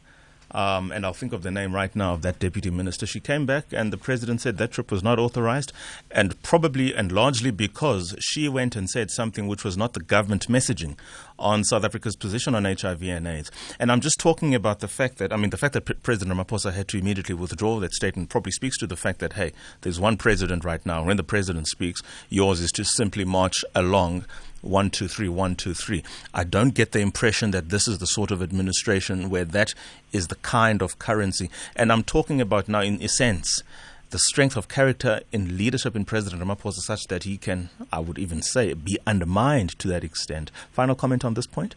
Um, 0.51 0.91
and 0.93 1.05
I'll 1.05 1.13
think 1.13 1.33
of 1.33 1.43
the 1.43 1.51
name 1.51 1.75
right 1.75 1.95
now 1.95 2.15
of 2.15 2.23
that 2.23 2.39
deputy 2.39 2.71
minister. 2.71 3.07
She 3.07 3.21
came 3.21 3.47
back, 3.47 3.67
and 3.73 3.93
the 3.93 3.99
president 3.99 4.41
said 4.41 4.59
that 4.59 4.73
trip 4.73 4.91
was 4.91 5.03
not 5.03 5.19
authorized, 5.19 5.73
and 6.11 6.41
probably 6.43 6.95
and 6.95 7.13
largely 7.13 7.51
because 7.51 8.17
she 8.21 8.49
went 8.49 8.75
and 8.77 8.89
said 8.89 9.11
something 9.11 9.47
which 9.47 9.65
was 9.65 9.77
not 9.77 9.93
the 9.93 10.01
government 10.01 10.49
messaging 10.49 10.97
on 11.39 11.65
South 11.65 11.85
Africa's 11.85 12.17
position 12.17 12.55
on 12.55 12.65
HIV 12.65 13.03
and 13.03 13.27
AIDS. 13.27 13.51
And 13.79 13.93
I'm 13.93 14.01
just 14.01 14.19
talking 14.19 14.55
about 14.55 14.81
the 14.81 14.89
fact 14.89 15.19
that, 15.19 15.33
I 15.33 15.37
mean, 15.37 15.51
the 15.51 15.57
fact 15.57 15.75
that 15.75 15.85
P- 15.85 15.95
President 15.95 16.37
Ramaphosa 16.37 16.73
had 16.73 16.89
to 16.89 16.99
immediately 16.99 17.35
withdraw 17.35 17.79
that 17.81 17.93
statement 17.93 18.29
probably 18.29 18.53
speaks 18.53 18.77
to 18.79 18.87
the 18.87 18.97
fact 18.97 19.21
that, 19.21 19.35
hey, 19.35 19.53
there's 19.83 20.01
one 20.01 20.17
president 20.17 20.65
right 20.65 20.85
now. 20.85 21.05
When 21.05 21.17
the 21.17 21.23
president 21.23 21.69
speaks, 21.69 22.03
yours 22.29 22.61
is 22.61 22.73
to 22.73 22.85
simply 22.85 23.25
march 23.25 23.65
along 23.75 24.25
one, 24.61 24.91
two, 24.91 25.09
three, 25.09 25.29
one, 25.29 25.57
two, 25.57 25.75
three. 25.75 26.03
I 26.35 26.45
don't 26.45 26.75
get 26.75 26.93
the 26.93 27.01
impression 27.01 27.51
that 27.53 27.69
this 27.69 27.89
is 27.89 27.99
the 27.99 28.07
sort 28.07 28.31
of 28.31 28.43
administration 28.43 29.31
where 29.31 29.45
that 29.45 29.75
is 30.13 30.29
the 30.29 30.37
kind 30.37 30.83
of 30.83 30.99
currency. 30.99 31.51
And 31.77 31.93
I'm 31.93 32.03
talking 32.03 32.41
about 32.41 32.69
now, 32.69 32.81
in 32.81 33.03
a 33.03 33.09
sense, 33.09 33.63
the 34.11 34.19
strength 34.19 34.57
of 34.57 34.69
character 34.69 35.21
in 35.33 35.57
leadership 35.57 35.95
in 35.95 36.05
President 36.05 36.43
Ramaphosa 36.43 36.81
such 36.81 37.07
that 37.09 37.25
he 37.25 37.37
can, 37.37 37.69
I 37.93 38.01
would 38.01 38.19
even 38.19 38.43
say, 38.43 38.73
be 38.75 38.99
undermined 39.07 39.79
to 39.81 39.89
that 39.89 40.05
extent. 40.05 40.51
Final 40.73 40.95
comment 40.95 41.25
on 41.25 41.35
this 41.35 41.47
point? 41.47 41.75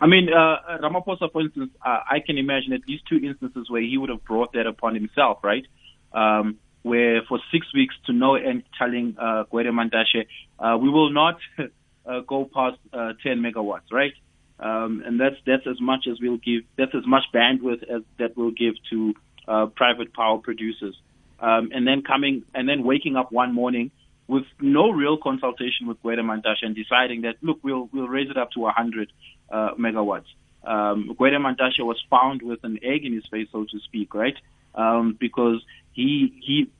I 0.00 0.06
mean, 0.06 0.28
uh, 0.32 0.78
Ramaphosa, 0.80 1.30
for 1.30 1.42
instance, 1.42 1.70
uh, 1.84 2.00
I 2.10 2.20
can 2.20 2.38
imagine 2.38 2.72
at 2.72 2.80
least 2.88 3.04
two 3.08 3.16
instances 3.16 3.68
where 3.68 3.82
he 3.82 3.98
would 3.98 4.10
have 4.10 4.24
brought 4.24 4.52
that 4.52 4.66
upon 4.66 4.94
himself, 4.94 5.38
right? 5.42 5.66
Um, 6.12 6.58
where 6.82 7.22
for 7.28 7.38
six 7.52 7.66
weeks 7.74 7.94
to 8.06 8.12
no 8.12 8.36
end 8.36 8.62
telling 8.78 9.16
uh, 9.18 9.44
Gwede 9.52 9.70
Mantashe, 9.70 10.26
uh, 10.58 10.78
we 10.78 10.88
will 10.88 11.10
not 11.10 11.38
uh, 12.10 12.20
go 12.20 12.48
past 12.52 12.78
uh, 12.92 13.12
10 13.22 13.40
megawatts, 13.40 13.92
right? 13.92 14.12
Um, 14.58 15.02
and 15.06 15.18
that's 15.18 15.36
that's 15.46 15.66
as 15.66 15.80
much 15.80 16.06
as 16.10 16.20
we'll 16.20 16.36
give. 16.36 16.62
That's 16.76 16.94
as 16.94 17.06
much 17.06 17.24
bandwidth 17.34 17.82
as 17.84 18.02
that 18.18 18.36
we'll 18.36 18.50
give 18.50 18.74
to 18.90 19.14
uh, 19.48 19.66
private 19.74 20.12
power 20.12 20.38
producers. 20.38 20.94
Um, 21.38 21.70
and 21.72 21.86
then 21.86 22.02
coming 22.02 22.42
and 22.54 22.68
then 22.68 22.84
waking 22.84 23.16
up 23.16 23.32
one 23.32 23.54
morning 23.54 23.90
with 24.28 24.44
no 24.60 24.90
real 24.90 25.16
consultation 25.16 25.86
with 25.86 26.02
Gwede 26.02 26.18
and 26.18 26.74
deciding 26.74 27.22
that 27.22 27.36
look, 27.40 27.58
we'll 27.62 27.88
we'll 27.92 28.08
raise 28.08 28.28
it 28.30 28.36
up 28.36 28.50
to 28.52 28.60
100 28.60 29.10
uh, 29.50 29.70
megawatts. 29.78 30.26
Um, 30.62 31.16
Gwede 31.18 31.40
was 31.78 32.04
found 32.10 32.42
with 32.42 32.62
an 32.62 32.78
egg 32.82 33.06
in 33.06 33.14
his 33.14 33.24
face, 33.30 33.48
so 33.50 33.64
to 33.64 33.78
speak, 33.80 34.14
right? 34.14 34.36
Um, 34.74 35.16
because 35.18 35.64
he 35.92 36.38
he 36.46 36.70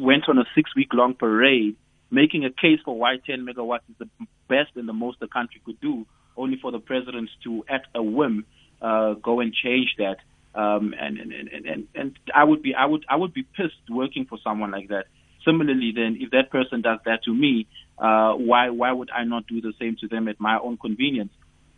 went 0.00 0.28
on 0.28 0.38
a 0.38 0.44
six 0.54 0.74
week 0.76 0.94
long 0.94 1.14
parade 1.14 1.76
making 2.14 2.44
a 2.44 2.50
case 2.50 2.78
for 2.84 2.96
why 2.96 3.16
10 3.26 3.44
megawatts 3.44 3.80
is 3.90 3.96
the 3.98 4.08
best 4.48 4.70
and 4.76 4.88
the 4.88 4.92
most 4.92 5.20
the 5.20 5.26
country 5.26 5.60
could 5.64 5.80
do, 5.80 6.06
only 6.36 6.56
for 6.60 6.70
the 6.70 6.78
president 6.78 7.28
to, 7.42 7.64
at 7.68 7.82
a 7.94 8.02
whim, 8.02 8.46
uh, 8.80 9.14
go 9.14 9.40
and 9.40 9.52
change 9.52 9.94
that. 9.98 10.16
Um, 10.54 10.94
and, 10.98 11.18
and, 11.18 11.32
and, 11.32 11.66
and, 11.66 11.88
and 11.94 12.18
I 12.32 12.44
would 12.44 12.62
be, 12.62 12.74
I 12.74 12.86
would, 12.86 13.04
I 13.08 13.16
would 13.16 13.34
be 13.34 13.42
pissed 13.42 13.90
working 13.90 14.24
for 14.26 14.38
someone 14.44 14.70
like 14.70 14.88
that. 14.88 15.06
Similarly, 15.44 15.92
then, 15.94 16.16
if 16.20 16.30
that 16.30 16.50
person 16.50 16.80
does 16.80 17.00
that 17.04 17.24
to 17.24 17.34
me, 17.34 17.66
uh, 17.98 18.32
why, 18.34 18.70
why 18.70 18.92
would 18.92 19.10
I 19.10 19.24
not 19.24 19.46
do 19.46 19.60
the 19.60 19.72
same 19.80 19.96
to 20.00 20.08
them 20.08 20.28
at 20.28 20.40
my 20.40 20.58
own 20.58 20.78
convenience? 20.78 21.32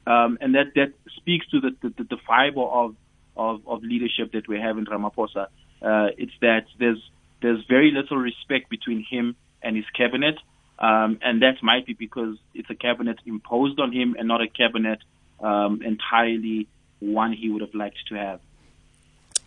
Um, 0.06 0.38
and 0.40 0.54
that, 0.54 0.66
that 0.76 0.92
speaks 1.16 1.48
to 1.48 1.60
the, 1.60 1.70
the, 1.82 2.04
the 2.04 2.16
fiber 2.26 2.60
of, 2.60 2.94
of, 3.36 3.66
of 3.66 3.82
leadership 3.82 4.32
that 4.32 4.46
we 4.46 4.60
have 4.60 4.78
in 4.78 4.84
Ramaphosa. 4.84 5.46
Uh, 5.82 6.08
it's 6.16 6.32
that 6.42 6.66
there's, 6.78 7.02
there's 7.42 7.64
very 7.68 7.90
little 7.90 8.18
respect 8.18 8.70
between 8.70 9.04
him 9.10 9.36
and 9.62 9.76
his 9.76 9.86
cabinet. 9.96 10.36
Um, 10.78 11.18
and 11.22 11.42
that 11.42 11.62
might 11.62 11.86
be 11.86 11.94
because 11.94 12.36
it's 12.54 12.68
a 12.70 12.74
cabinet 12.74 13.18
imposed 13.24 13.80
on 13.80 13.92
him 13.92 14.14
and 14.18 14.28
not 14.28 14.42
a 14.42 14.48
cabinet 14.48 14.98
um, 15.40 15.80
entirely 15.82 16.68
one 17.00 17.32
he 17.32 17.50
would 17.50 17.62
have 17.62 17.74
liked 17.74 18.06
to 18.08 18.14
have. 18.14 18.40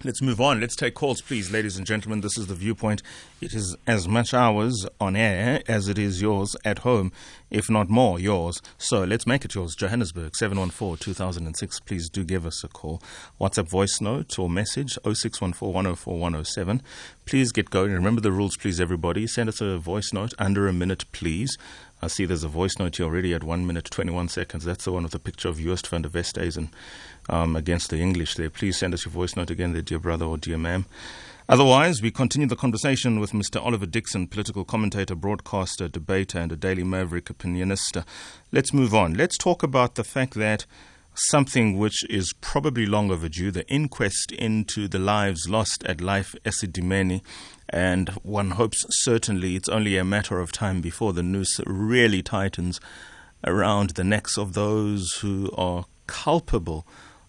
Let's 0.01 0.22
move 0.22 0.39
on. 0.39 0.62
Let's 0.62 0.77
take 0.77 0.96
calls, 0.96 1.20
please, 1.20 1.51
ladies 1.51 1.75
and 1.75 1.86
gentlemen. 1.86 2.22
This 2.22 2.38
is 2.38 2.48
the 2.48 2.56
viewpoint. 2.56 3.03
It 3.41 3.53
is 3.53 3.75
as 3.86 4.08
much 4.08 4.34
ours 4.34 4.88
on 4.98 5.18
air 5.18 5.62
as 5.68 5.89
it 5.89 5.98
is 5.98 6.22
yours 6.22 6.56
at 6.63 6.79
home, 6.79 7.12
if 7.51 7.70
not 7.70 7.89
more 7.89 8.18
yours. 8.18 8.62
So 8.77 9.03
let's 9.03 9.27
make 9.27 9.44
it 9.44 9.56
yours. 9.56 9.75
Johannesburg, 9.75 10.38
714 10.38 11.03
2006. 11.03 11.82
Please 11.82 12.10
do 12.10 12.24
give 12.24 12.46
us 12.46 12.63
a 12.63 12.70
call. 12.70 13.01
WhatsApp 13.41 13.70
voice 13.70 14.00
note 14.00 14.39
or 14.39 14.50
message 14.50 14.94
0614 15.03 15.74
104 15.74 16.13
107. 16.18 16.82
Please 17.25 17.51
get 17.51 17.70
going. 17.70 17.91
Remember 17.91 18.22
the 18.22 18.32
rules, 18.32 18.56
please, 18.56 18.79
everybody. 18.79 19.27
Send 19.27 19.50
us 19.50 19.60
a 19.60 19.77
voice 19.77 20.13
note 20.13 20.34
under 20.39 20.70
a 20.70 20.74
minute, 20.74 21.03
please. 21.12 21.58
I 22.01 22.08
see 22.08 22.25
there's 22.25 22.44
a 22.44 22.48
voice 22.48 22.79
note 22.79 22.96
here 22.96 23.06
already 23.06 23.34
at 23.34 23.44
1 23.44 23.68
minute 23.68 23.86
21 23.86 24.29
seconds. 24.29 24.63
That's 24.63 24.86
the 24.86 24.91
one 24.91 25.03
with 25.03 25.12
the 25.12 25.20
picture 25.20 25.50
of 25.50 25.60
Joost 25.60 25.88
van 25.88 26.03
der 26.03 26.10
Westhuizen 26.10 26.70
um, 27.27 27.56
against 27.56 27.89
the 27.89 28.00
English 28.00 28.36
there. 28.36 28.50
Please 28.50 28.77
send 28.77 28.94
us 28.94 29.06
your 29.06 29.12
voice 29.12 29.36
note 29.36 29.50
again 29.50 29.74
there, 29.74 29.82
dear 29.82 30.00
brother 30.00 30.25
or 30.25 30.38
dear 30.38 30.58
ma'am. 30.58 30.86
Otherwise, 31.50 32.01
we 32.01 32.12
continue 32.12 32.48
the 32.48 32.56
conversation 32.56 33.20
with 33.20 33.32
Mr. 33.32 33.60
Oliver 33.60 33.88
Dickson, 33.88 34.27
political 34.27 34.63
commentator, 34.63 35.15
broadcaster, 35.15 35.88
debater, 35.88 36.38
and 36.39 36.51
a 36.51 36.56
Daily 36.56 36.84
Maverick 36.84 37.25
opinionist. 37.25 38.06
Let's 38.51 38.72
move 38.72 38.94
on. 38.94 39.15
Let's 39.15 39.38
talk 39.38 39.63
about 39.63 39.96
the 39.96 40.03
fact 40.03 40.36
that 40.36 40.65
something 41.27 41.77
which 41.77 42.03
is 42.09 42.33
probably 42.41 42.85
long 42.85 43.11
overdue, 43.11 43.51
the 43.51 43.67
inquest 43.67 44.31
into 44.31 44.88
the 44.88 44.99
lives 44.99 45.49
lost 45.49 45.83
at 45.85 46.01
Life 46.01 46.35
Esidimeni. 46.45 47.21
And 47.69 48.09
one 48.23 48.51
hopes 48.51 48.85
certainly 48.89 49.55
it's 49.55 49.69
only 49.69 49.97
a 49.97 50.03
matter 50.03 50.39
of 50.39 50.51
time 50.51 50.81
before 50.81 51.13
the 51.13 51.23
noose 51.23 51.59
really 51.65 52.21
tightens 52.21 52.79
around 53.45 53.91
the 53.91 54.03
necks 54.03 54.38
of 54.38 54.53
those 54.53 55.13
who 55.21 55.51
are 55.57 55.85
culpable 56.07 56.85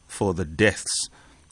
for 0.06 0.34
the 0.34 0.44
deaths 0.44 1.08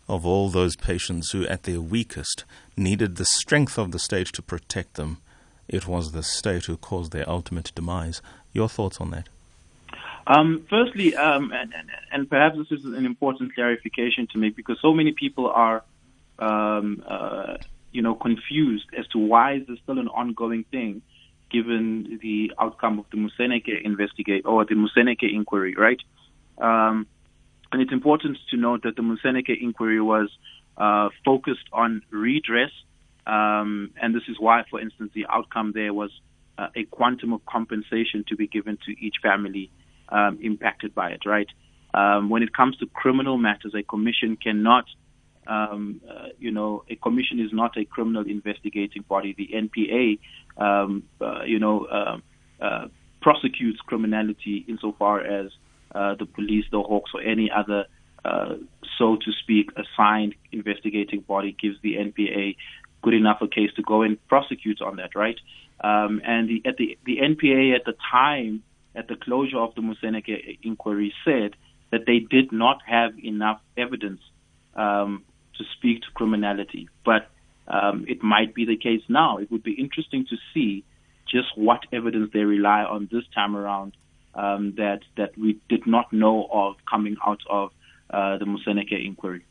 of 0.08 0.24
all 0.24 0.48
those 0.48 0.74
patients 0.74 1.32
who, 1.32 1.46
at 1.46 1.64
their 1.64 1.80
weakest, 1.80 2.44
needed 2.76 3.16
the 3.16 3.26
strength 3.26 3.78
of 3.78 3.92
the 3.92 3.98
state 3.98 4.28
to 4.28 4.42
protect 4.42 4.94
them. 4.94 5.18
It 5.68 5.86
was 5.86 6.12
the 6.12 6.22
state 6.22 6.64
who 6.64 6.76
caused 6.78 7.12
their 7.12 7.28
ultimate 7.28 7.72
demise. 7.74 8.22
Your 8.52 8.68
thoughts 8.68 9.00
on 9.00 9.10
that? 9.10 9.28
Um, 10.28 10.66
firstly, 10.68 11.16
um, 11.16 11.52
and, 11.52 11.72
and, 11.74 11.88
and, 12.12 12.28
perhaps 12.28 12.58
this 12.58 12.70
is 12.70 12.84
an 12.84 13.06
important 13.06 13.54
clarification 13.54 14.28
to 14.32 14.38
make 14.38 14.54
because 14.54 14.76
so 14.82 14.92
many 14.92 15.12
people 15.12 15.48
are, 15.48 15.82
um, 16.38 17.02
uh, 17.08 17.56
you 17.92 18.02
know, 18.02 18.14
confused 18.14 18.84
as 18.96 19.06
to 19.08 19.18
why 19.18 19.54
is 19.54 19.66
this 19.66 19.78
still 19.82 19.98
an 19.98 20.08
ongoing 20.08 20.64
thing, 20.64 21.00
given 21.50 22.18
the 22.20 22.52
outcome 22.58 22.98
of 22.98 23.06
the 23.10 23.16
Moseneke 23.16 23.82
investigate 23.82 24.44
or 24.44 24.66
the 24.66 24.74
Moseneke 24.74 25.34
inquiry, 25.34 25.74
right? 25.74 26.00
Um, 26.58 27.06
and 27.72 27.80
it's 27.80 27.92
important 27.92 28.36
to 28.50 28.58
note 28.58 28.82
that 28.82 28.96
the 28.96 29.02
Moseneke 29.02 29.58
inquiry 29.58 30.02
was 30.02 30.28
uh, 30.76 31.08
focused 31.24 31.68
on 31.72 32.02
redress, 32.10 32.70
um, 33.26 33.92
and 33.98 34.14
this 34.14 34.24
is 34.28 34.38
why, 34.38 34.64
for 34.68 34.78
instance, 34.78 35.10
the 35.14 35.24
outcome 35.26 35.72
there 35.72 35.94
was 35.94 36.10
uh, 36.58 36.68
a 36.76 36.84
quantum 36.84 37.32
of 37.32 37.46
compensation 37.46 38.26
to 38.28 38.36
be 38.36 38.46
given 38.46 38.76
to 38.84 38.92
each 39.02 39.16
family 39.22 39.70
um, 40.10 40.38
impacted 40.42 40.94
by 40.94 41.10
it, 41.10 41.26
right? 41.26 41.48
Um, 41.94 42.28
when 42.28 42.42
it 42.42 42.54
comes 42.54 42.76
to 42.78 42.86
criminal 42.86 43.38
matters, 43.38 43.74
a 43.74 43.82
commission 43.82 44.36
cannot, 44.36 44.84
um, 45.46 46.00
uh, 46.08 46.28
you 46.38 46.50
know, 46.50 46.84
a 46.90 46.96
commission 46.96 47.40
is 47.40 47.52
not 47.52 47.76
a 47.76 47.84
criminal 47.84 48.24
investigating 48.26 49.02
body. 49.08 49.34
The 49.36 49.48
NPA, 49.54 50.18
um, 50.62 51.04
uh, 51.20 51.44
you 51.44 51.58
know, 51.58 51.84
uh, 51.84 52.18
uh, 52.62 52.88
prosecutes 53.22 53.80
criminality 53.80 54.64
insofar 54.68 55.20
as 55.20 55.50
uh, 55.94 56.14
the 56.16 56.26
police, 56.26 56.64
the 56.70 56.80
Hawks, 56.80 57.12
or 57.14 57.22
any 57.22 57.50
other, 57.50 57.86
uh, 58.24 58.54
so 58.98 59.16
to 59.16 59.32
speak, 59.42 59.70
assigned 59.76 60.34
investigating 60.52 61.20
body 61.20 61.56
gives 61.58 61.76
the 61.82 61.94
NPA 61.94 62.56
good 63.02 63.14
enough 63.14 63.38
a 63.40 63.48
case 63.48 63.70
to 63.76 63.82
go 63.82 64.02
and 64.02 64.18
prosecute 64.28 64.82
on 64.82 64.96
that, 64.96 65.14
right? 65.14 65.38
Um, 65.80 66.20
and 66.24 66.48
the, 66.48 66.62
at 66.68 66.76
the 66.76 66.98
the 67.06 67.18
NPA 67.18 67.74
at 67.76 67.84
the 67.84 67.94
time 68.10 68.64
at 68.94 69.08
the 69.08 69.16
closure 69.16 69.58
of 69.58 69.74
the 69.74 69.80
Moseneke 69.82 70.58
inquiry 70.62 71.12
said 71.24 71.54
that 71.90 72.06
they 72.06 72.18
did 72.18 72.52
not 72.52 72.78
have 72.86 73.12
enough 73.22 73.60
evidence 73.76 74.20
um, 74.74 75.24
to 75.56 75.64
speak 75.76 76.02
to 76.02 76.08
criminality. 76.14 76.88
But 77.04 77.30
um, 77.66 78.04
it 78.08 78.22
might 78.22 78.54
be 78.54 78.64
the 78.64 78.76
case 78.76 79.02
now. 79.08 79.38
It 79.38 79.50
would 79.50 79.62
be 79.62 79.72
interesting 79.72 80.26
to 80.30 80.36
see 80.54 80.84
just 81.30 81.48
what 81.56 81.80
evidence 81.92 82.30
they 82.32 82.40
rely 82.40 82.82
on 82.82 83.08
this 83.12 83.24
time 83.34 83.54
around 83.54 83.96
um, 84.34 84.74
that 84.76 85.00
that 85.16 85.36
we 85.36 85.58
did 85.68 85.86
not 85.86 86.12
know 86.12 86.48
of 86.50 86.76
coming 86.88 87.16
out 87.26 87.40
of 87.50 87.70
uh, 88.10 88.38
the 88.38 88.44
Moseneke 88.46 89.04
inquiry. 89.04 89.44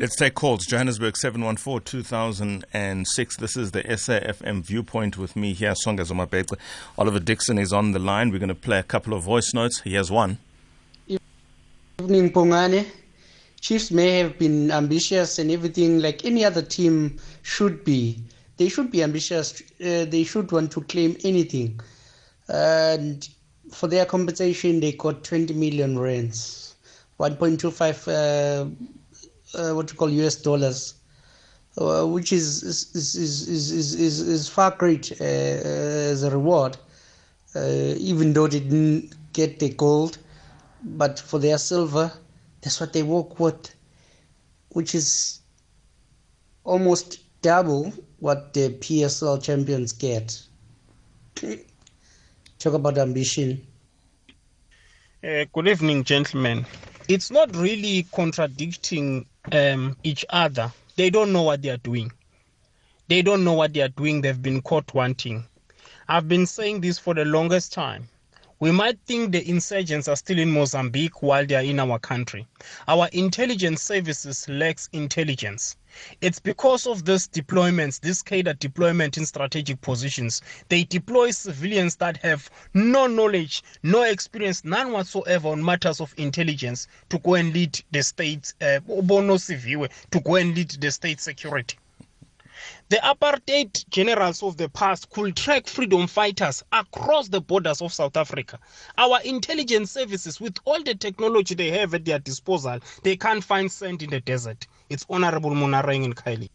Let's 0.00 0.14
take 0.14 0.36
calls. 0.36 0.64
Johannesburg 0.64 1.16
714 1.16 1.82
2006. 1.82 3.36
This 3.38 3.56
is 3.56 3.72
the 3.72 3.82
SAFM 3.82 4.62
viewpoint 4.62 5.18
with 5.18 5.34
me 5.34 5.54
here, 5.54 5.72
Songezo 5.72 6.14
Mapete. 6.14 6.56
Oliver 6.96 7.18
Dickson 7.18 7.58
is 7.58 7.72
on 7.72 7.90
the 7.90 7.98
line. 7.98 8.30
We're 8.30 8.38
going 8.38 8.48
to 8.48 8.54
play 8.54 8.78
a 8.78 8.84
couple 8.84 9.12
of 9.12 9.24
voice 9.24 9.52
notes. 9.52 9.80
He 9.80 9.94
has 9.94 10.08
one. 10.08 10.38
Evening, 11.08 12.30
Pongane. 12.30 12.86
Chiefs 13.60 13.90
may 13.90 14.18
have 14.18 14.38
been 14.38 14.70
ambitious 14.70 15.40
and 15.40 15.50
everything 15.50 15.98
like 15.98 16.24
any 16.24 16.44
other 16.44 16.62
team 16.62 17.18
should 17.42 17.84
be. 17.84 18.22
They 18.56 18.68
should 18.68 18.92
be 18.92 19.02
ambitious. 19.02 19.60
Uh, 19.80 20.04
they 20.04 20.22
should 20.22 20.52
want 20.52 20.70
to 20.72 20.82
claim 20.82 21.16
anything. 21.24 21.80
And 22.46 23.28
for 23.72 23.88
their 23.88 24.04
compensation, 24.04 24.78
they 24.78 24.92
got 24.92 25.24
20 25.24 25.54
million 25.54 25.98
rands, 25.98 26.76
1.25 27.18 28.06
uh, 28.06 28.70
uh, 29.54 29.72
what 29.72 29.90
you 29.90 29.96
call 29.96 30.10
US 30.10 30.36
dollars, 30.36 30.94
uh, 31.78 32.06
which 32.06 32.32
is 32.32 32.62
is, 32.62 32.94
is, 32.94 33.48
is, 33.48 33.94
is, 33.94 34.20
is, 34.20 34.48
far 34.48 34.70
great 34.72 35.12
uh, 35.20 35.24
as 35.24 36.22
a 36.22 36.30
reward, 36.30 36.76
uh, 37.54 37.94
even 37.96 38.32
though 38.32 38.46
they 38.46 38.60
didn't 38.60 39.14
get 39.32 39.58
the 39.58 39.70
gold. 39.70 40.18
But 40.82 41.18
for 41.18 41.38
their 41.38 41.58
silver, 41.58 42.12
that's 42.60 42.80
what 42.80 42.92
they 42.92 43.02
work 43.02 43.40
with, 43.40 43.74
which 44.70 44.94
is 44.94 45.40
almost 46.64 47.20
double 47.42 47.92
what 48.20 48.52
the 48.52 48.70
PSL 48.70 49.42
champions 49.42 49.92
get. 49.92 50.40
Talk 52.58 52.74
about 52.74 52.98
ambition. 52.98 53.64
Uh, 55.22 55.44
good 55.52 55.68
evening, 55.68 56.04
gentlemen. 56.04 56.66
It's 57.08 57.30
not 57.30 57.54
really 57.56 58.06
contradicting 58.12 59.26
um, 59.52 59.96
each 60.02 60.24
other. 60.30 60.72
They 60.96 61.10
don't 61.10 61.32
know 61.32 61.42
what 61.42 61.62
they 61.62 61.70
are 61.70 61.78
doing. 61.78 62.12
They 63.08 63.22
don't 63.22 63.44
know 63.44 63.54
what 63.54 63.72
they 63.72 63.82
are 63.82 63.88
doing. 63.88 64.20
They've 64.20 64.40
been 64.40 64.62
caught 64.62 64.92
wanting. 64.94 65.44
I've 66.08 66.28
been 66.28 66.46
saying 66.46 66.80
this 66.80 66.98
for 66.98 67.14
the 67.14 67.24
longest 67.24 67.72
time. 67.72 68.08
We 68.60 68.72
might 68.72 68.98
think 69.06 69.30
the 69.30 69.48
insurgents 69.48 70.08
are 70.08 70.16
still 70.16 70.40
in 70.40 70.50
Mozambique 70.50 71.22
while 71.22 71.46
they 71.46 71.54
are 71.54 71.62
in 71.62 71.78
our 71.78 72.00
country. 72.00 72.44
Our 72.88 73.08
intelligence 73.12 73.82
services 73.82 74.48
lacks 74.48 74.88
intelligence. 74.92 75.76
It's 76.20 76.40
because 76.40 76.84
of 76.84 77.04
this 77.04 77.28
deployments, 77.28 78.00
this 78.00 78.20
cadre 78.20 78.54
deployment 78.54 79.16
in 79.16 79.26
strategic 79.26 79.80
positions. 79.80 80.42
They 80.68 80.82
deploy 80.82 81.30
civilians 81.30 81.94
that 81.96 82.16
have 82.16 82.50
no 82.74 83.06
knowledge, 83.06 83.62
no 83.84 84.02
experience, 84.02 84.64
none 84.64 84.90
whatsoever 84.90 85.50
on 85.50 85.64
matters 85.64 86.00
of 86.00 86.12
intelligence 86.16 86.88
to 87.10 87.18
go 87.20 87.34
and 87.34 87.54
lead 87.54 87.80
the 87.92 88.02
state, 88.02 88.54
uh, 88.60 88.80
to 88.80 90.20
go 90.24 90.34
and 90.34 90.56
lead 90.56 90.70
the 90.70 90.90
state 90.90 91.20
security. 91.20 91.78
The 92.88 92.96
apartheid 92.96 93.88
generals 93.90 94.42
of 94.42 94.56
the 94.56 94.68
past 94.68 95.10
could 95.10 95.36
track 95.36 95.66
freedom 95.66 96.06
fighters 96.06 96.62
across 96.72 97.28
the 97.28 97.40
borders 97.40 97.82
of 97.82 97.92
South 97.92 98.16
Africa. 98.16 98.58
Our 98.96 99.20
intelligence 99.22 99.90
services, 99.90 100.40
with 100.40 100.56
all 100.64 100.82
the 100.82 100.94
technology 100.94 101.54
they 101.54 101.70
have 101.70 101.94
at 101.94 102.04
their 102.04 102.18
disposal, 102.18 102.78
they 103.02 103.16
can't 103.16 103.44
find 103.44 103.70
sand 103.70 104.02
in 104.02 104.10
the 104.10 104.20
desert. 104.20 104.66
It's 104.88 105.04
Honorable 105.10 105.50
Monareng 105.50 106.04
and 106.04 106.16
Kylie. 106.16 106.50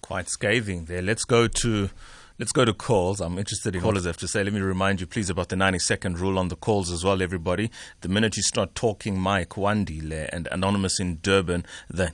Quite 0.00 0.28
scathing 0.28 0.86
there. 0.86 1.02
Let's 1.02 1.24
go 1.24 1.48
to 1.48 1.90
Let's 2.38 2.50
go 2.50 2.64
to 2.64 2.72
calls. 2.72 3.20
I'm 3.20 3.38
interested 3.38 3.76
in 3.76 3.82
callers 3.82 4.04
have 4.04 4.16
to 4.16 4.26
say. 4.26 4.42
Let 4.42 4.52
me 4.52 4.60
remind 4.60 5.00
you, 5.00 5.06
please, 5.06 5.30
about 5.30 5.48
the 5.48 5.54
90 5.54 5.78
second 5.78 6.18
rule 6.18 6.38
on 6.40 6.48
the 6.48 6.56
calls 6.56 6.90
as 6.90 7.04
well, 7.04 7.22
everybody. 7.22 7.70
The 8.00 8.08
minute 8.08 8.36
you 8.36 8.42
start 8.42 8.74
talking 8.74 9.16
Mike 9.16 9.50
Wandile 9.50 10.28
and 10.32 10.48
Anonymous 10.50 10.98
in 10.98 11.18
Durban, 11.22 11.64
the 11.88 12.12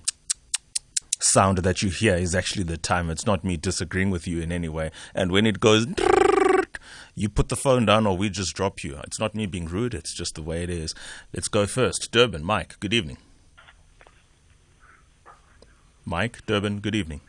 sound 1.18 1.58
that 1.58 1.82
you 1.82 1.90
hear 1.90 2.14
is 2.14 2.34
actually 2.34 2.64
the 2.64 2.76
time. 2.76 3.10
It's 3.10 3.26
not 3.26 3.44
me 3.44 3.56
disagreeing 3.56 4.10
with 4.10 4.26
you 4.26 4.40
in 4.40 4.52
any 4.52 4.68
way. 4.68 4.90
And 5.14 5.32
when 5.32 5.46
it 5.46 5.60
goes, 5.60 5.86
you 7.14 7.28
put 7.28 7.48
the 7.48 7.56
phone 7.56 7.86
down 7.86 8.06
or 8.06 8.16
we 8.16 8.30
just 8.30 8.54
drop 8.54 8.84
you. 8.84 8.98
It's 9.04 9.18
not 9.18 9.34
me 9.34 9.46
being 9.46 9.66
rude, 9.66 9.94
it's 9.94 10.14
just 10.14 10.34
the 10.34 10.42
way 10.42 10.62
it 10.62 10.70
is. 10.70 10.94
Let's 11.34 11.48
go 11.48 11.66
first. 11.66 12.12
Durban, 12.12 12.44
Mike, 12.44 12.78
good 12.80 12.94
evening. 12.94 13.18
Mike, 16.04 16.46
Durban, 16.46 16.80
good 16.80 16.94
evening. 16.94 17.20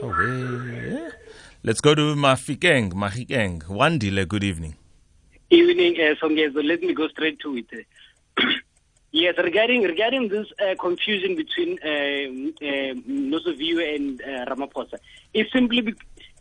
Oh, 0.00 0.12
yeah. 0.20 1.10
Let's 1.62 1.80
go 1.80 1.94
to 1.94 2.14
Mafikeng, 2.14 2.92
Mahikeng. 2.92 3.62
Wandile, 3.64 4.28
good 4.28 4.44
evening. 4.44 4.76
Evening, 5.50 5.96
uh, 5.96 6.14
Songezo. 6.22 6.62
Let 6.62 6.82
me 6.82 6.94
go 6.94 7.08
straight 7.08 7.40
to 7.40 7.56
it. 7.56 7.86
Yes, 9.10 9.36
regarding 9.38 9.82
regarding 9.84 10.28
this 10.28 10.46
uh, 10.60 10.74
confusion 10.78 11.34
between 11.34 11.78
uh, 11.82 11.88
uh, 11.88 12.94
and 13.94 14.20
uh, 14.20 14.44
Ramaphosa, 14.44 14.98
it's 15.32 15.50
simply 15.50 15.80
be- 15.80 15.94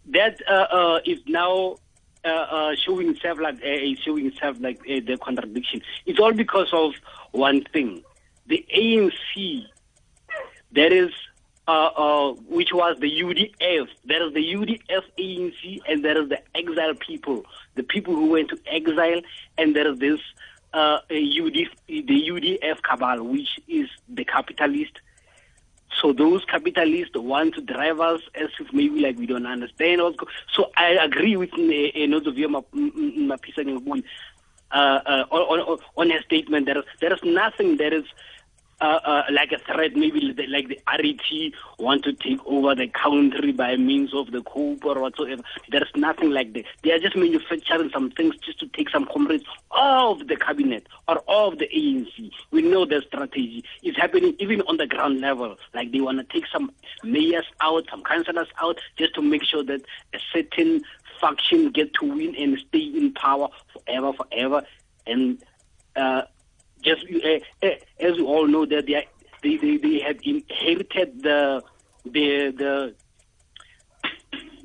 that 0.08 0.42
uh, 0.50 0.68
uh, 0.70 1.00
is 1.06 1.20
now 1.28 1.78
uh, 2.26 2.28
uh, 2.28 2.76
showing 2.76 3.10
itself 3.10 3.40
like 3.40 3.64
showing 4.04 4.26
itself 4.26 4.58
like 4.60 4.82
the 4.84 5.18
contradiction. 5.22 5.82
It's 6.06 6.20
all 6.20 6.34
because 6.34 6.68
of 6.74 6.94
one 7.32 7.64
thing: 7.64 8.04
the 8.48 8.66
ANC. 8.76 9.64
There 10.72 10.92
is. 10.92 11.12
Which 12.48 12.72
was 12.72 12.98
the 13.00 13.12
UDF. 13.12 13.90
There 14.06 14.26
is 14.26 14.34
the 14.34 14.54
UDF 14.54 15.04
ANC, 15.20 15.82
and 15.86 16.04
there 16.04 16.22
is 16.22 16.30
the 16.30 16.40
exile 16.56 16.94
people, 16.96 17.46
the 17.76 17.84
people 17.84 18.16
who 18.16 18.28
went 18.28 18.48
to 18.50 18.60
exile, 18.68 19.22
and 19.58 19.76
there 19.76 19.86
is 19.92 20.00
this 20.00 20.22
uh, 20.74 21.00
UDF, 21.10 21.70
the 21.88 22.04
UDF 22.04 22.82
cabal, 22.82 23.24
which 23.24 23.60
is 23.68 23.90
the 24.10 24.26
capitalist. 24.26 25.00
So 26.02 26.14
those 26.14 26.46
capitalists 26.46 27.16
want 27.16 27.56
to 27.56 27.62
drive 27.62 28.00
us 28.00 28.22
as 28.36 28.50
if 28.60 28.72
maybe 28.72 29.00
like 29.02 29.18
we 29.18 29.26
don't 29.26 29.48
understand. 29.48 30.02
So 30.54 30.72
I 30.76 30.92
agree 30.92 31.36
with 31.36 31.52
Nosiviwe 31.52 32.64
Mapisa 32.74 34.04
uh, 34.70 34.76
uh, 34.76 35.26
on, 35.32 35.80
on 35.96 36.10
her 36.10 36.22
statement. 36.24 36.66
There 36.66 36.78
is, 36.78 36.84
there 37.00 37.14
is 37.14 37.20
nothing 37.24 37.78
that 37.78 37.94
is 37.94 38.04
uh, 38.80 39.00
uh, 39.04 39.24
like 39.32 39.52
a 39.52 39.60
threat, 39.60 39.96
maybe 39.96 40.32
the, 40.34 40.48
like 40.48 40.68
the 40.68 40.80
RET 40.88 41.54
want 41.80 42.04
to 42.04 42.14
take 42.14 42.40
over 42.46 42.76
the 42.76 42.88
country 42.88 43.52
by 43.52 43.76
means 43.76 44.14
of 44.14 44.32
the 44.32 44.42
coup 44.44 44.78
or 44.84 45.00
whatsoever. 45.00 45.42
There's 45.70 45.90
nothing 45.96 46.32
like 46.32 46.54
that. 46.54 46.66
They 46.84 46.92
are 46.92 47.00
just 47.00 47.16
manufacturing 47.16 47.90
some 47.92 48.12
things 48.12 48.36
just 48.38 48.60
to 48.60 48.68
take 48.68 48.90
some 48.90 49.06
comrades 49.06 49.46
of 49.72 50.28
the 50.28 50.36
cabinet 50.36 50.88
or 51.08 51.24
of 51.28 51.58
the 51.58 51.68
ANC. 51.68 52.32
We 52.52 52.62
know 52.62 52.86
the 52.86 53.02
strategy 53.08 53.64
is 53.82 53.96
happening 53.96 54.36
even 54.40 54.62
on 54.62 54.78
the 54.78 54.88
ground 54.88 55.22
level. 55.22 55.58
Like 55.74 55.92
they 55.92 56.02
want 56.02 56.20
to 56.20 56.24
take 56.34 56.48
some 56.52 56.72
mayors 57.04 57.46
out, 57.62 57.86
some 57.90 58.04
councillors 58.04 58.50
out, 58.62 58.80
just 58.98 59.16
to 59.16 59.22
make 59.22 59.44
sure 59.44 59.64
that 59.64 59.82
a 60.14 60.20
certain 60.32 60.84
faction 61.20 61.72
get 61.72 61.94
to 61.96 62.06
win 62.06 62.36
and 62.36 62.60
stay 62.68 62.80
in 62.80 63.14
power 63.14 63.50
forever, 63.74 64.14
forever. 64.14 64.64
And 65.08 65.44
uh, 65.96 66.24
just 66.88 67.04
uh, 67.24 67.68
uh, 67.68 67.76
as 68.00 68.18
you 68.18 68.26
all 68.28 68.48
know 68.48 68.66
that 68.66 68.86
they, 68.88 68.96
are, 68.96 69.04
they, 69.44 69.58
they 69.58 69.78
they 69.78 70.00
have 70.00 70.18
inherited 70.24 71.22
the 71.24 71.64
the 72.06 72.28
the 72.62 72.96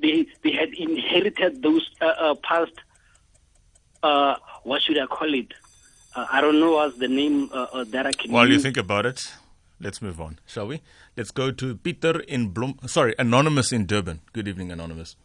they 0.03 0.27
they 0.43 0.53
had 0.53 0.71
inherited 0.75 1.63
those 1.63 1.89
uh, 2.01 2.07
uh, 2.07 2.35
past 2.43 2.73
uh, 4.03 4.37
what 4.65 4.83
should 4.83 4.99
I 4.99 5.07
call 5.07 5.33
it? 5.35 5.53
Uh, 6.15 6.27
I 6.31 6.41
don't 6.41 6.61
know 6.61 6.73
what's 6.73 6.99
the 6.99 7.09
name 7.09 7.51
uh, 7.53 7.67
uh, 7.73 7.85
that 7.89 8.07
I 8.07 8.13
can. 8.13 8.31
While 8.31 8.49
use. 8.49 8.57
you 8.57 8.63
think 8.63 8.77
about 8.77 9.07
it, 9.07 9.33
let's 9.81 10.03
move 10.03 10.21
on, 10.21 10.39
shall 10.47 10.67
we? 10.67 10.83
Let's 11.17 11.31
go 11.31 11.51
to 11.51 11.77
Peter 11.77 12.21
in 12.21 12.53
Bloem. 12.53 12.89
Sorry, 12.89 13.15
anonymous 13.19 13.73
in 13.73 13.87
Durban. 13.87 14.21
Good 14.33 14.49
evening, 14.49 14.71
anonymous 14.71 15.17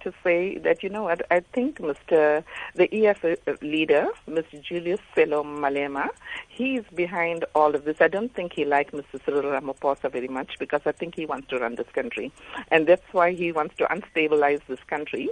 to 0.00 0.12
say 0.24 0.58
that 0.58 0.82
you 0.82 0.88
know 0.88 1.02
what 1.04 1.22
I 1.30 1.40
think 1.52 1.78
Mr. 1.78 2.44
the 2.74 3.06
EF 3.06 3.24
leader, 3.62 4.08
Mr. 4.28 4.62
Julius 4.62 5.00
Sello 5.14 5.44
Malema, 5.44 6.08
he's 6.48 6.82
behind 6.94 7.44
all 7.54 7.74
of 7.74 7.84
this. 7.84 7.96
I 8.00 8.08
don't 8.08 8.34
think 8.34 8.52
he 8.54 8.64
likes 8.64 8.92
Mr. 8.92 9.24
Cyril 9.24 9.42
Ramaphosa 9.42 10.10
very 10.10 10.28
much 10.28 10.58
because 10.58 10.82
I 10.86 10.92
think 10.92 11.14
he 11.14 11.26
wants 11.26 11.48
to 11.48 11.58
run 11.58 11.74
this 11.76 11.88
country, 11.92 12.32
and 12.70 12.86
that's 12.86 13.12
why 13.12 13.32
he 13.32 13.52
wants 13.52 13.76
to 13.76 13.84
unstabilize 13.86 14.60
this 14.68 14.82
country, 14.86 15.30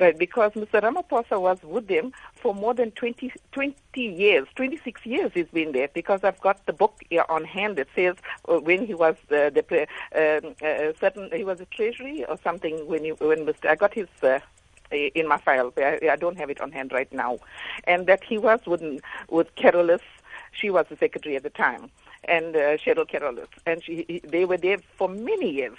right? 0.00 0.18
Because 0.18 0.52
Mr. 0.52 0.82
Ramaphosa 0.82 1.40
was 1.40 1.58
with 1.62 1.88
them 1.88 2.12
for 2.34 2.54
more 2.54 2.74
than 2.74 2.90
20, 2.92 3.32
20 3.52 3.76
years, 4.06 4.46
26 4.56 5.04
years 5.06 5.30
he's 5.34 5.48
been 5.48 5.72
there. 5.72 5.88
Because 5.92 6.24
I've 6.24 6.40
got 6.40 6.64
the 6.66 6.72
book 6.72 7.02
on 7.28 7.44
hand 7.44 7.76
that 7.76 7.88
says 7.94 8.16
uh, 8.48 8.58
when 8.58 8.86
he 8.86 8.94
was 8.94 9.16
uh, 9.30 9.50
the 9.50 9.86
um, 10.14 10.54
uh, 10.62 10.92
certain 11.00 11.30
he 11.32 11.44
was 11.44 11.60
a 11.60 11.66
treasury 11.66 12.24
or 12.24 12.38
something 12.42 12.86
when 12.86 13.04
he 13.04 13.12
when 13.12 13.46
Mr. 13.46 13.66
I 13.68 13.74
got 13.74 13.94
his 13.94 14.08
uh, 14.22 14.40
in 14.90 15.28
my 15.28 15.38
file. 15.38 15.72
I, 15.76 16.00
I, 16.12 16.16
don't 16.16 16.38
have 16.38 16.50
it 16.50 16.60
on 16.60 16.72
hand 16.72 16.92
right 16.92 17.12
now, 17.12 17.38
and 17.84 18.06
that 18.06 18.24
he 18.24 18.38
was 18.38 18.60
with 18.66 18.82
with 19.28 19.54
Carolus. 19.56 20.02
She 20.52 20.70
was 20.70 20.86
the 20.88 20.96
secretary 20.96 21.36
at 21.36 21.42
the 21.42 21.50
time, 21.50 21.90
and 22.24 22.56
uh, 22.56 22.76
Cheryl 22.78 23.08
Carolus, 23.08 23.48
and 23.66 23.82
she, 23.82 24.04
he, 24.08 24.20
they 24.20 24.44
were 24.44 24.56
there 24.56 24.78
for 24.96 25.08
many 25.08 25.50
years. 25.50 25.78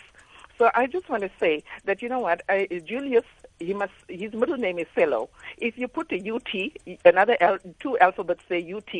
So 0.58 0.70
I 0.76 0.88
just 0.88 1.08
want 1.10 1.24
to 1.24 1.32
say 1.40 1.64
that 1.86 2.02
you 2.02 2.10
know 2.10 2.20
what, 2.20 2.42
I, 2.50 2.68
Julius, 2.86 3.24
he 3.60 3.74
must 3.74 3.94
his 4.08 4.34
middle 4.34 4.58
name 4.58 4.80
is 4.80 4.88
Fellow. 4.94 5.30
If 5.58 5.78
you 5.78 5.88
put 5.88 6.12
a 6.12 6.32
UT, 6.32 6.98
another 7.06 7.38
L, 7.40 7.58
two 7.80 7.98
alphabets 8.00 8.42
say 8.50 8.74
UT, 8.74 8.94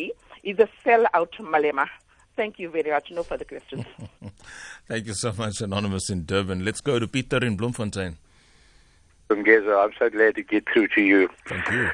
is 0.44 0.60
a 0.60 0.68
sell 0.84 1.06
out 1.14 1.32
Malema. 1.40 1.88
Thank 2.36 2.60
you 2.60 2.70
very 2.70 2.92
much. 2.92 3.12
No 3.12 3.24
further 3.24 3.46
questions. 3.46 3.86
Thank 4.88 5.08
you 5.08 5.14
so 5.14 5.34
much, 5.34 5.62
Anonymous 5.62 6.10
in 6.10 6.26
Durban. 6.26 6.64
Let's 6.64 6.82
go 6.82 6.98
to 7.00 7.08
Peter 7.08 7.44
in 7.44 7.58
Bloemfontein. 7.58 8.18
Ngeza, 9.30 9.84
I'm 9.84 9.92
so 10.00 10.10
glad 10.10 10.36
to 10.36 10.44
get 10.44 10.68
through 10.74 10.88
to 10.90 11.02
you. 11.02 11.30
Thank 11.48 11.70
you. 11.70 11.90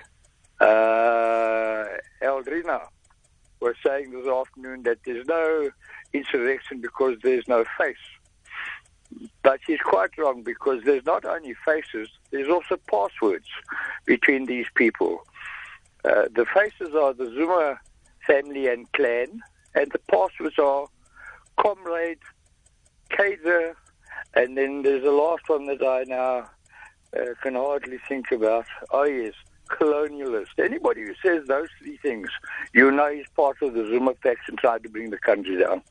Uh, 0.61 1.85
Eldrina, 2.21 2.87
was 3.59 3.75
saying 3.85 4.11
this 4.11 4.27
afternoon 4.27 4.83
that 4.83 4.99
there's 5.05 5.25
no 5.27 5.69
insurrection 6.13 6.81
because 6.81 7.17
there's 7.23 7.47
no 7.47 7.65
face. 7.77 7.97
But 9.43 9.59
she's 9.65 9.79
quite 9.79 10.17
wrong 10.17 10.43
because 10.43 10.83
there's 10.83 11.05
not 11.05 11.25
only 11.25 11.55
faces, 11.65 12.09
there's 12.35 12.49
also 12.49 12.77
passwords 12.89 13.47
between 14.05 14.45
these 14.45 14.67
people. 14.75 15.25
Uh, 16.03 16.25
the 16.35 16.45
faces 16.45 16.93
are 16.93 17.13
the 17.13 17.27
Zuma 17.27 17.79
family 18.27 18.67
and 18.67 18.91
clan, 18.91 19.41
and 19.73 19.91
the 19.91 19.99
passwords 20.11 20.59
are 20.59 20.87
comrade, 21.57 22.19
Kaiser, 23.09 23.75
and 24.35 24.57
then 24.57 24.81
there's 24.83 25.03
the 25.03 25.11
last 25.11 25.47
one 25.47 25.65
that 25.67 25.81
I 25.81 26.03
now 26.03 26.49
uh, 27.17 27.33
can 27.41 27.55
hardly 27.55 27.99
think 28.07 28.31
about. 28.31 28.65
Oh, 28.91 29.03
yes, 29.03 29.33
colonialist. 29.69 30.59
Anybody 30.59 31.01
who 31.01 31.13
says 31.23 31.47
those 31.47 31.69
three 31.79 31.97
things, 31.97 32.29
you 32.73 32.91
know 32.91 33.11
he's 33.11 33.27
part 33.35 33.61
of 33.61 33.73
the 33.73 33.85
Zuma 33.85 34.13
faction 34.21 34.57
trying 34.57 34.83
to 34.83 34.89
bring 34.89 35.09
the 35.09 35.17
country 35.17 35.57
down. 35.57 35.81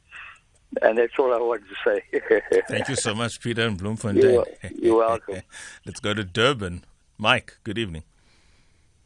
And 0.82 0.98
that's 0.98 1.18
all 1.18 1.32
I 1.32 1.38
wanted 1.38 1.64
to 1.68 1.74
say. 1.84 2.42
Thank 2.68 2.88
you 2.88 2.96
so 2.96 3.14
much, 3.14 3.40
Peter 3.40 3.66
and 3.66 3.76
Bloemfontein. 3.76 4.22
You're, 4.22 4.46
you're 4.74 4.96
welcome. 4.98 5.42
Let's 5.86 6.00
go 6.00 6.14
to 6.14 6.24
Durban. 6.24 6.84
Mike, 7.18 7.58
good 7.64 7.78
evening. 7.78 8.02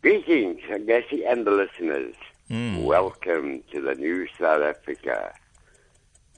Greetings, 0.02 0.60
Agassi 0.70 1.28
and 1.28 1.46
the 1.46 1.50
listeners. 1.50 2.14
Mm. 2.50 2.84
Welcome 2.84 3.62
to 3.72 3.80
the 3.80 3.94
new 3.94 4.26
South 4.38 4.62
Africa. 4.62 5.34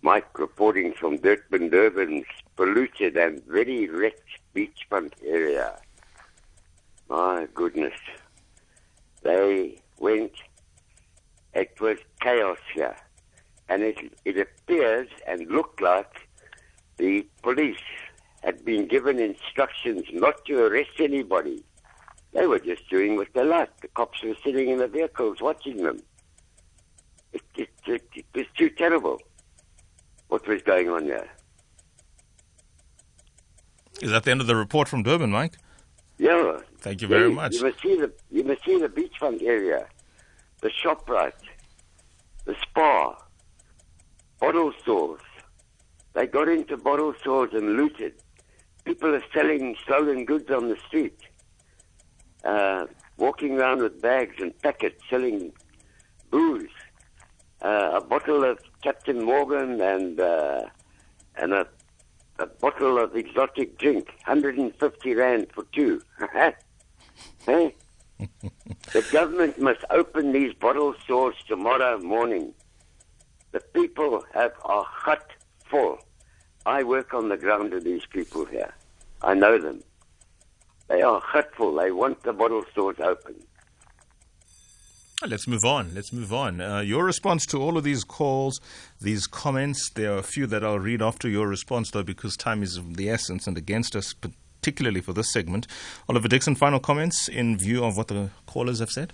Mike 0.03 0.38
reporting 0.38 0.93
from 0.95 1.19
Durban, 1.19 1.69
Durban's 1.69 2.27
polluted 2.57 3.16
and 3.16 3.45
very 3.45 3.88
rich 3.88 4.19
beachfront 4.55 5.12
area. 5.25 5.79
My 7.09 7.47
goodness. 7.55 7.99
They 9.23 9.77
went, 9.99 10.33
it 11.55 11.79
was 11.81 11.99
chaos 12.21 12.59
here. 12.75 12.97
And 13.71 13.83
it, 13.83 13.97
it 14.27 14.37
appears 14.37 15.09
and 15.27 15.47
looked 15.49 15.81
like 15.81 16.29
the 16.99 17.27
police 17.43 17.79
had 18.43 18.65
been 18.65 18.87
given 18.87 19.19
instructions 19.19 20.05
not 20.13 20.45
to 20.47 20.67
arrest 20.67 20.99
anybody. 20.99 21.65
They 22.33 22.47
were 22.47 22.59
just 22.59 22.91
doing 22.91 23.17
what 23.17 23.29
they 23.33 23.45
liked. 23.45 23.81
The 23.81 23.89
cops 23.89 24.23
were 24.23 24.35
sitting 24.45 24.69
in 24.69 24.79
the 24.79 24.89
vehicles 24.89 25.41
watching 25.41 25.79
them. 25.79 26.01
It, 27.33 27.43
it, 27.57 27.69
it, 27.87 28.03
it 28.13 28.27
was 28.35 28.47
too 28.59 28.71
terrible 28.71 29.19
what 30.29 30.47
was 30.47 30.63
going 30.63 30.89
on 30.89 31.07
there. 31.07 31.31
Is 34.03 34.11
that 34.11 34.25
the 34.25 34.31
end 34.33 34.41
of 34.41 34.47
the 34.47 34.57
report 34.57 34.89
from 34.89 35.03
Durban, 35.05 35.31
Mike? 35.31 35.59
Yeah. 36.19 36.59
Thank 36.81 37.03
you 37.03 37.09
very 37.09 37.29
you, 37.29 37.35
much. 37.35 37.55
You 37.55 37.65
must 37.65 37.81
see 37.81 37.97
the 37.97 38.13
you 38.31 38.45
must 38.45 38.65
see 38.65 38.79
the 38.79 38.89
beachfront 38.89 39.43
area, 39.43 39.87
the 40.61 40.71
Shoprite, 40.71 41.33
the 42.47 42.57
spa, 42.63 43.17
stores. 44.90 45.20
They 46.14 46.26
got 46.26 46.48
into 46.48 46.76
bottle 46.76 47.14
stores 47.20 47.50
and 47.53 47.76
looted. 47.76 48.14
People 48.85 49.14
are 49.14 49.22
selling 49.33 49.76
stolen 49.85 50.24
goods 50.24 50.50
on 50.50 50.68
the 50.68 50.76
street, 50.88 51.18
uh, 52.44 52.87
walking 53.16 53.61
around 53.61 53.83
with 53.83 54.03
bags 54.03 54.35
and 54.40 54.59
packets 54.62 55.00
selling 55.09 55.53
booze. 56.31 56.76
Uh, 57.62 57.90
a 57.94 58.00
bottle 58.00 58.42
of 58.42 58.59
Captain 58.83 59.22
Morgan 59.22 59.81
and 59.81 60.18
uh, 60.18 60.62
and 61.37 61.53
a, 61.53 61.66
a 62.40 62.46
bottle 62.46 62.98
of 62.98 63.14
exotic 63.14 63.79
drink, 63.79 64.07
150 64.26 65.14
rand 65.14 65.46
for 65.55 65.64
two. 65.72 66.03
hey? 67.46 67.74
the 68.92 69.07
government 69.12 69.61
must 69.61 69.85
open 69.90 70.33
these 70.33 70.53
bottle 70.55 70.94
stores 71.05 71.37
tomorrow 71.46 71.98
morning. 72.00 72.55
The 73.53 73.61
people 73.61 74.25
have 74.33 74.53
a 74.65 74.83
hut 74.83 75.31
full. 75.65 75.99
I 76.67 76.83
work 76.83 77.15
on 77.15 77.29
the 77.29 77.37
ground 77.37 77.73
with 77.73 77.85
these 77.85 78.07
people 78.07 78.45
here. 78.45 78.75
I 79.23 79.35
know 79.35 79.59
them. 79.59 79.83
They 80.89 81.03
are 81.03 81.21
hutful. 81.21 81.81
They 81.81 81.91
want 81.91 82.23
the 82.23 82.33
bottle 82.33 82.65
stores 82.73 82.99
open. 83.01 83.37
Let's 85.27 85.47
move 85.47 85.65
on. 85.65 85.95
Let's 85.95 86.13
move 86.13 86.33
on. 86.33 86.61
Uh, 86.61 86.81
your 86.81 87.05
response 87.05 87.45
to 87.47 87.61
all 87.61 87.77
of 87.77 87.85
these 87.85 88.05
calls, 88.05 88.61
these 89.01 89.27
comments, 89.27 89.91
there 89.91 90.15
are 90.15 90.19
a 90.19 90.23
few 90.23 90.47
that 90.47 90.65
I'll 90.65 90.79
read 90.79 91.03
after 91.03 91.29
your 91.29 91.47
response, 91.47 91.91
though, 91.91 92.03
because 92.03 92.37
time 92.37 92.63
is 92.63 92.79
of 92.79 92.97
the 92.97 93.11
essence 93.11 93.47
and 93.47 93.59
against 93.59 93.95
us, 93.95 94.15
particularly 94.15 95.03
for 95.03 95.13
this 95.13 95.31
segment. 95.31 95.67
Oliver 96.09 96.27
Dickson, 96.27 96.55
final 96.55 96.81
comments 96.81 97.29
in 97.29 97.59
view 97.59 97.85
of 97.85 97.99
what 97.99 98.09
the 98.09 98.31
callers 98.47 98.79
have 98.79 98.91
said? 98.91 99.13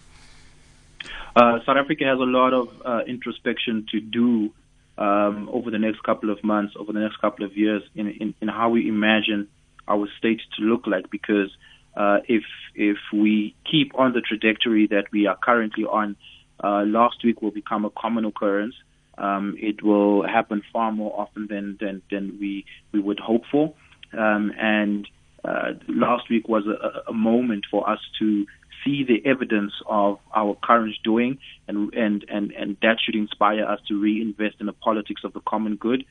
Uh, 1.36 1.58
South 1.66 1.76
Africa 1.76 2.04
has 2.04 2.18
a 2.18 2.22
lot 2.22 2.54
of 2.54 2.68
uh, 2.82 3.00
introspection 3.06 3.86
to 3.92 4.00
do 4.00 4.50
um, 4.96 5.50
over 5.52 5.70
the 5.70 5.78
next 5.78 6.02
couple 6.02 6.30
of 6.30 6.42
months, 6.42 6.72
over 6.78 6.94
the 6.94 7.00
next 7.00 7.20
couple 7.20 7.44
of 7.44 7.54
years, 7.54 7.82
in, 7.94 8.08
in, 8.08 8.34
in 8.40 8.48
how 8.48 8.70
we 8.70 8.88
imagine 8.88 9.46
our 9.86 10.08
state 10.18 10.40
to 10.56 10.64
look 10.64 10.86
like, 10.86 11.10
because 11.10 11.50
uh, 11.94 12.18
if 12.26 12.42
if 12.74 12.96
we 13.12 13.54
keep 13.70 13.92
on 13.98 14.14
the 14.14 14.22
trajectory 14.22 14.86
that 14.86 15.04
we 15.12 15.26
are 15.26 15.36
currently 15.36 15.84
on, 15.84 16.16
uh, 16.64 16.84
last 16.86 17.22
week 17.22 17.42
will 17.42 17.50
become 17.50 17.84
a 17.84 17.90
common 17.90 18.24
occurrence. 18.24 18.74
Um, 19.18 19.56
it 19.58 19.82
will 19.82 20.26
happen 20.26 20.62
far 20.72 20.90
more 20.90 21.12
often 21.20 21.48
than 21.48 21.76
than, 21.80 22.00
than 22.10 22.38
we 22.40 22.64
we 22.92 23.00
would 23.00 23.20
hope 23.20 23.42
for. 23.52 23.74
Um, 24.16 24.52
and 24.58 25.06
uh, 25.44 25.72
last 25.88 26.28
week 26.30 26.48
was 26.48 26.64
a, 26.66 27.10
a 27.10 27.12
moment 27.12 27.64
for 27.70 27.88
us 27.88 28.00
to 28.18 28.46
see 28.84 29.04
the 29.04 29.28
evidence 29.28 29.72
of 29.86 30.18
our 30.34 30.56
current 30.62 30.94
doing, 31.04 31.38
and 31.68 31.92
and 31.94 32.24
and 32.28 32.52
and 32.52 32.76
that 32.82 32.98
should 33.04 33.14
inspire 33.14 33.64
us 33.64 33.80
to 33.88 34.00
reinvest 34.00 34.56
in 34.60 34.66
the 34.66 34.72
politics 34.72 35.22
of 35.24 35.32
the 35.32 35.40
common 35.40 35.76
good, 35.76 36.04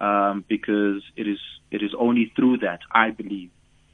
um, 0.00 0.44
because 0.48 1.02
it 1.16 1.26
is 1.26 1.38
it 1.70 1.82
is 1.82 1.92
only 1.98 2.32
through 2.34 2.58
that 2.58 2.80
I 2.90 3.10
believe 3.10 3.50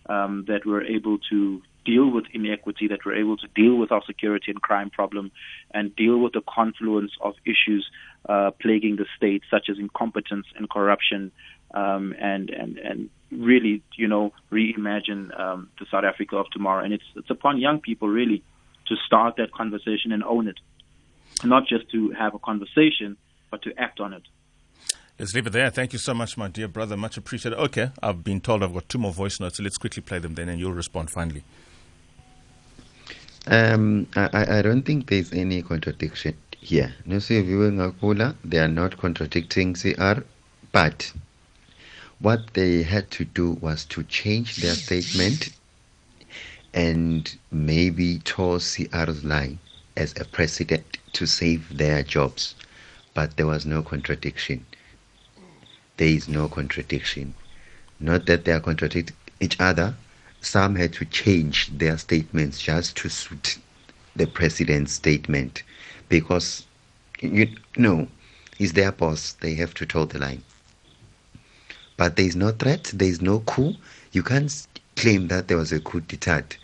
um, 0.08 0.44
that 0.48 0.64
we're 0.64 0.84
able 0.84 1.18
to 1.30 1.62
deal 1.84 2.10
with 2.10 2.24
inequity, 2.34 2.88
that 2.88 2.98
we're 3.04 3.16
able 3.16 3.36
to 3.38 3.48
deal 3.54 3.76
with 3.76 3.90
our 3.90 4.02
security 4.06 4.50
and 4.50 4.60
crime 4.60 4.90
problem, 4.90 5.30
and 5.72 5.94
deal 5.96 6.18
with 6.18 6.32
the 6.32 6.42
confluence 6.42 7.12
of 7.22 7.34
issues 7.46 7.88
uh, 8.28 8.50
plaguing 8.60 8.96
the 8.96 9.06
state, 9.16 9.42
such 9.50 9.68
as 9.70 9.78
incompetence 9.78 10.46
and 10.56 10.68
corruption, 10.68 11.32
um, 11.72 12.14
and 12.18 12.50
and 12.50 12.78
and 12.78 13.10
really, 13.30 13.82
you 13.96 14.08
know, 14.08 14.32
reimagine 14.50 15.38
um, 15.38 15.68
the 15.78 15.86
South 15.90 16.04
Africa 16.04 16.36
of 16.36 16.46
tomorrow. 16.50 16.84
And 16.84 16.92
it's 16.92 17.04
it's 17.16 17.30
upon 17.30 17.58
young 17.58 17.80
people 17.80 18.08
really 18.08 18.42
to 18.86 18.96
start 19.06 19.36
that 19.36 19.52
conversation 19.52 20.12
and 20.12 20.24
own 20.24 20.48
it, 20.48 20.58
not 21.44 21.66
just 21.66 21.90
to 21.90 22.10
have 22.10 22.34
a 22.34 22.38
conversation, 22.38 23.16
but 23.50 23.62
to 23.62 23.72
act 23.78 24.00
on 24.00 24.12
it. 24.12 24.22
Let's 25.18 25.34
leave 25.34 25.48
it 25.48 25.50
there. 25.50 25.68
Thank 25.70 25.92
you 25.92 25.98
so 25.98 26.14
much, 26.14 26.36
my 26.36 26.46
dear 26.46 26.68
brother. 26.68 26.96
Much 26.96 27.16
appreciated. 27.16 27.58
Okay, 27.58 27.90
I've 28.00 28.22
been 28.22 28.40
told 28.40 28.62
I've 28.62 28.72
got 28.72 28.88
two 28.88 28.98
more 28.98 29.12
voice 29.12 29.40
notes, 29.40 29.56
so 29.56 29.64
let's 29.64 29.76
quickly 29.76 30.00
play 30.00 30.20
them 30.20 30.34
then, 30.34 30.48
and 30.48 30.60
you'll 30.60 30.72
respond 30.72 31.10
finally. 31.10 31.42
Um, 33.48 34.06
I, 34.14 34.58
I 34.58 34.62
don't 34.62 34.82
think 34.82 35.08
there's 35.08 35.32
any 35.32 35.62
contradiction 35.62 36.36
here. 36.60 36.94
Nosiviwe 37.06 37.72
Nqakula, 37.72 38.36
they 38.44 38.58
are 38.58 38.68
not 38.68 38.98
contradicting 38.98 39.74
CR, 39.74 40.20
but 40.70 41.12
what 42.20 42.54
they 42.54 42.82
had 42.82 43.10
to 43.12 43.24
do 43.24 43.52
was 43.60 43.84
to 43.84 44.02
change 44.04 44.56
their 44.56 44.74
statement 44.74 45.50
and 46.74 47.38
maybe 47.50 48.18
toss 48.20 48.76
CR's 48.76 49.24
line 49.24 49.58
as 49.96 50.14
a 50.20 50.24
precedent 50.24 50.98
to 51.12 51.26
save 51.26 51.76
their 51.76 52.02
jobs. 52.02 52.54
But 53.14 53.36
there 53.36 53.46
was 53.46 53.64
no 53.64 53.82
contradiction. 53.82 54.66
There 55.96 56.08
is 56.08 56.28
no 56.28 56.48
contradiction. 56.48 57.34
Not 58.00 58.26
that 58.26 58.44
they 58.44 58.52
are 58.52 58.60
contradicting 58.60 59.16
each 59.40 59.60
other. 59.60 59.94
Some 60.40 60.76
had 60.76 60.92
to 60.94 61.04
change 61.04 61.68
their 61.76 61.98
statements 61.98 62.60
just 62.60 62.96
to 62.98 63.08
suit 63.08 63.58
the 64.14 64.26
president's 64.26 64.92
statement 64.92 65.62
because, 66.08 66.64
you 67.20 67.48
know, 67.76 68.08
he's 68.56 68.72
their 68.72 68.92
boss. 68.92 69.32
They 69.32 69.54
have 69.54 69.74
to 69.74 69.86
toe 69.86 70.04
the 70.04 70.18
line. 70.18 70.42
But 71.98 72.16
there 72.16 72.24
is 72.24 72.36
no 72.36 72.52
threat, 72.52 72.84
there 72.94 73.08
is 73.08 73.20
no 73.20 73.40
coup. 73.40 73.74
You 74.12 74.22
can't 74.22 74.66
claim 74.96 75.28
that 75.28 75.48
there 75.48 75.58
was 75.58 75.72
a 75.72 75.80
coup 75.80 76.00
d'etat 76.00 76.56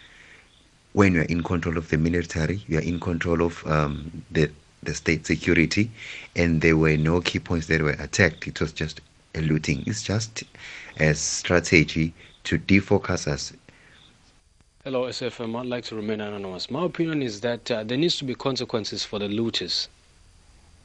when 0.94 1.12
you're 1.12 1.24
in 1.24 1.42
control 1.42 1.76
of 1.76 1.88
the 1.90 1.98
military, 1.98 2.62
you're 2.68 2.80
in 2.80 2.98
control 3.00 3.42
of 3.42 3.66
um, 3.66 4.24
the, 4.30 4.48
the 4.84 4.94
state 4.94 5.26
security, 5.26 5.90
and 6.36 6.60
there 6.60 6.76
were 6.76 6.96
no 6.96 7.20
key 7.20 7.40
points 7.40 7.66
that 7.66 7.82
were 7.82 7.96
attacked. 7.98 8.46
It 8.46 8.60
was 8.60 8.72
just 8.72 9.00
a 9.34 9.40
looting. 9.42 9.82
It's 9.86 10.04
just 10.04 10.44
a 10.98 11.12
strategy 11.14 12.14
to 12.44 12.58
defocus 12.58 13.26
us. 13.26 13.52
Hello, 14.84 15.08
SFM. 15.08 15.58
I'd 15.58 15.66
like 15.66 15.84
to 15.86 15.96
remain 15.96 16.20
anonymous. 16.20 16.70
My 16.70 16.84
opinion 16.84 17.22
is 17.22 17.40
that 17.40 17.68
uh, 17.70 17.82
there 17.82 17.98
needs 17.98 18.16
to 18.18 18.24
be 18.24 18.36
consequences 18.36 19.04
for 19.04 19.18
the 19.18 19.28
looters. 19.28 19.88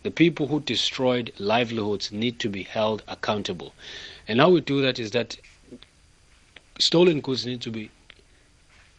The 0.01 0.12
people 0.12 0.47
who 0.47 0.62
destroyed 0.62 1.33
livelihoods 1.38 2.12
need 2.12 2.39
to 2.39 2.49
be 2.49 2.63
held 2.63 3.03
accountable. 3.07 3.73
And 4.29 4.39
how 4.39 4.51
we 4.51 4.61
do 4.61 4.81
that 4.83 4.99
is 4.99 5.11
that 5.11 5.37
stolen 6.79 7.19
goods 7.19 7.47
need 7.47 7.61
to 7.61 7.71
be 7.71 7.89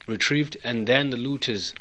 retrieved 0.09 0.59
and 0.65 0.87
then 0.87 1.11
the 1.11 1.17
looters 1.17 1.73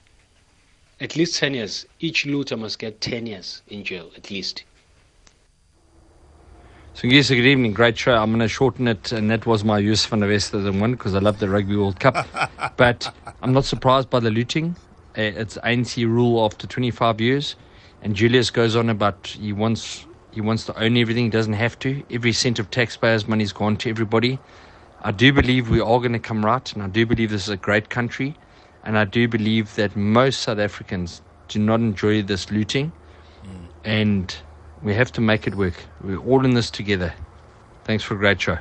At 1.01 1.15
least 1.15 1.39
10 1.39 1.53
years. 1.53 1.85
Each 2.01 2.25
looter 2.25 2.57
must 2.57 2.77
get 2.77 2.99
10 3.01 3.25
years 3.25 3.61
in 3.69 3.83
jail, 3.85 4.11
at 4.17 4.29
least. 4.29 4.65
So, 6.93 7.07
yes, 7.07 7.29
good 7.29 7.45
evening. 7.45 7.73
Great 7.73 7.97
show. 7.97 8.15
I'm 8.15 8.31
going 8.31 8.41
to 8.41 8.49
shorten 8.49 8.87
it, 8.87 9.13
and 9.13 9.31
that 9.31 9.45
was 9.45 9.63
my 9.63 9.79
use 9.79 10.05
for 10.05 10.17
the 10.17 10.27
rest 10.27 10.53
of 10.53 10.63
the 10.63 10.73
one 10.73 10.91
because 10.91 11.15
I 11.15 11.19
love 11.19 11.39
the 11.39 11.47
Rugby 11.47 11.77
World 11.77 11.99
Cup. 12.01 12.27
but 12.77 13.15
I'm 13.41 13.53
not 13.53 13.63
surprised 13.63 14.09
by 14.09 14.19
the 14.19 14.29
looting. 14.29 14.75
Uh, 15.17 15.21
it's 15.21 15.57
ANC 15.59 16.05
rule 16.05 16.43
after 16.43 16.67
25 16.67 17.21
years, 17.21 17.55
and 18.01 18.13
Julius 18.13 18.49
goes 18.51 18.75
on 18.75 18.89
about 18.89 19.27
he 19.27 19.53
wants 19.53 20.05
he 20.31 20.41
wants 20.41 20.65
to 20.65 20.79
own 20.79 20.97
everything. 20.97 21.25
He 21.25 21.29
doesn't 21.29 21.53
have 21.53 21.77
to. 21.79 22.03
Every 22.11 22.31
cent 22.31 22.59
of 22.59 22.69
taxpayers' 22.69 23.27
money 23.27 23.43
is 23.43 23.53
gone 23.53 23.77
to 23.77 23.89
everybody. 23.89 24.39
I 25.01 25.11
do 25.11 25.31
believe 25.31 25.69
we 25.69 25.79
are 25.79 25.99
going 25.99 26.13
to 26.13 26.19
come 26.19 26.45
right, 26.45 26.71
and 26.73 26.83
I 26.83 26.87
do 26.87 27.05
believe 27.05 27.29
this 27.29 27.43
is 27.43 27.49
a 27.49 27.57
great 27.57 27.89
country, 27.89 28.35
and 28.83 28.97
I 28.97 29.05
do 29.05 29.27
believe 29.27 29.75
that 29.75 29.95
most 29.95 30.41
South 30.41 30.59
Africans 30.59 31.21
do 31.47 31.59
not 31.59 31.79
enjoy 31.79 32.21
this 32.21 32.51
looting, 32.51 32.91
mm. 33.43 33.67
and 33.83 34.35
we 34.83 34.93
have 34.93 35.11
to 35.13 35.21
make 35.21 35.47
it 35.47 35.55
work. 35.55 35.85
We're 36.01 36.17
all 36.17 36.45
in 36.45 36.53
this 36.53 36.69
together. 36.69 37.13
Thanks 37.85 38.03
for 38.03 38.15
a 38.15 38.17
great 38.17 38.41
show. 38.41 38.59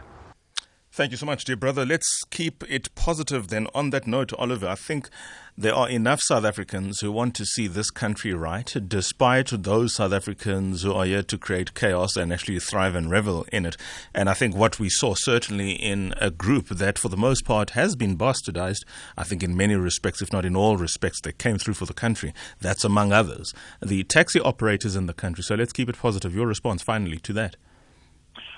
Thank 0.98 1.12
you 1.12 1.16
so 1.16 1.26
much, 1.26 1.44
dear 1.44 1.54
brother. 1.54 1.86
Let's 1.86 2.24
keep 2.28 2.64
it 2.68 2.92
positive 2.96 3.46
then. 3.46 3.68
On 3.72 3.90
that 3.90 4.08
note, 4.08 4.32
Oliver, 4.32 4.66
I 4.66 4.74
think 4.74 5.08
there 5.56 5.72
are 5.72 5.88
enough 5.88 6.20
South 6.20 6.44
Africans 6.44 6.98
who 6.98 7.12
want 7.12 7.36
to 7.36 7.46
see 7.46 7.68
this 7.68 7.88
country 7.88 8.34
right, 8.34 8.74
despite 8.88 9.50
those 9.62 9.94
South 9.94 10.12
Africans 10.12 10.82
who 10.82 10.92
are 10.92 11.04
here 11.04 11.22
to 11.22 11.38
create 11.38 11.74
chaos 11.74 12.16
and 12.16 12.32
actually 12.32 12.58
thrive 12.58 12.96
and 12.96 13.12
revel 13.12 13.46
in 13.52 13.64
it. 13.64 13.76
And 14.12 14.28
I 14.28 14.34
think 14.34 14.56
what 14.56 14.80
we 14.80 14.88
saw 14.88 15.14
certainly 15.14 15.70
in 15.70 16.14
a 16.20 16.32
group 16.32 16.68
that, 16.68 16.98
for 16.98 17.08
the 17.08 17.16
most 17.16 17.44
part, 17.44 17.70
has 17.70 17.94
been 17.94 18.18
bastardized, 18.18 18.84
I 19.16 19.22
think 19.22 19.44
in 19.44 19.56
many 19.56 19.76
respects, 19.76 20.20
if 20.20 20.32
not 20.32 20.44
in 20.44 20.56
all 20.56 20.76
respects, 20.76 21.20
they 21.20 21.30
came 21.30 21.58
through 21.58 21.74
for 21.74 21.86
the 21.86 21.94
country. 21.94 22.34
That's 22.60 22.82
among 22.82 23.12
others. 23.12 23.54
The 23.80 24.02
taxi 24.02 24.40
operators 24.40 24.96
in 24.96 25.06
the 25.06 25.14
country. 25.14 25.44
So 25.44 25.54
let's 25.54 25.72
keep 25.72 25.88
it 25.88 25.96
positive. 25.96 26.34
Your 26.34 26.48
response 26.48 26.82
finally 26.82 27.20
to 27.20 27.32
that. 27.34 27.54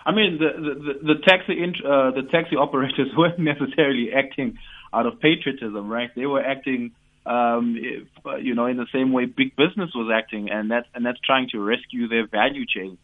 I 0.04 0.12
mean, 0.12 0.38
the 0.38 0.50
the, 0.60 1.14
the 1.14 1.20
taxi 1.22 1.62
uh, 1.84 2.10
the 2.10 2.22
taxi 2.30 2.56
operators 2.66 3.08
weren't 3.16 3.38
necessarily 3.38 4.12
acting 4.12 4.58
out 4.92 5.06
of 5.06 5.20
patriotism, 5.20 5.88
right? 5.88 6.10
They 6.16 6.26
were 6.26 6.42
acting, 6.42 6.92
um, 7.26 7.76
if, 7.78 8.08
uh, 8.26 8.36
you 8.36 8.54
know, 8.54 8.66
in 8.66 8.76
the 8.76 8.86
same 8.92 9.12
way 9.12 9.26
big 9.26 9.54
business 9.56 9.90
was 9.94 10.10
acting, 10.12 10.50
and 10.50 10.70
that 10.70 10.86
and 10.94 11.04
that's 11.04 11.20
trying 11.20 11.48
to 11.50 11.60
rescue 11.60 12.08
their 12.08 12.26
value 12.26 12.64
chain. 12.66 12.98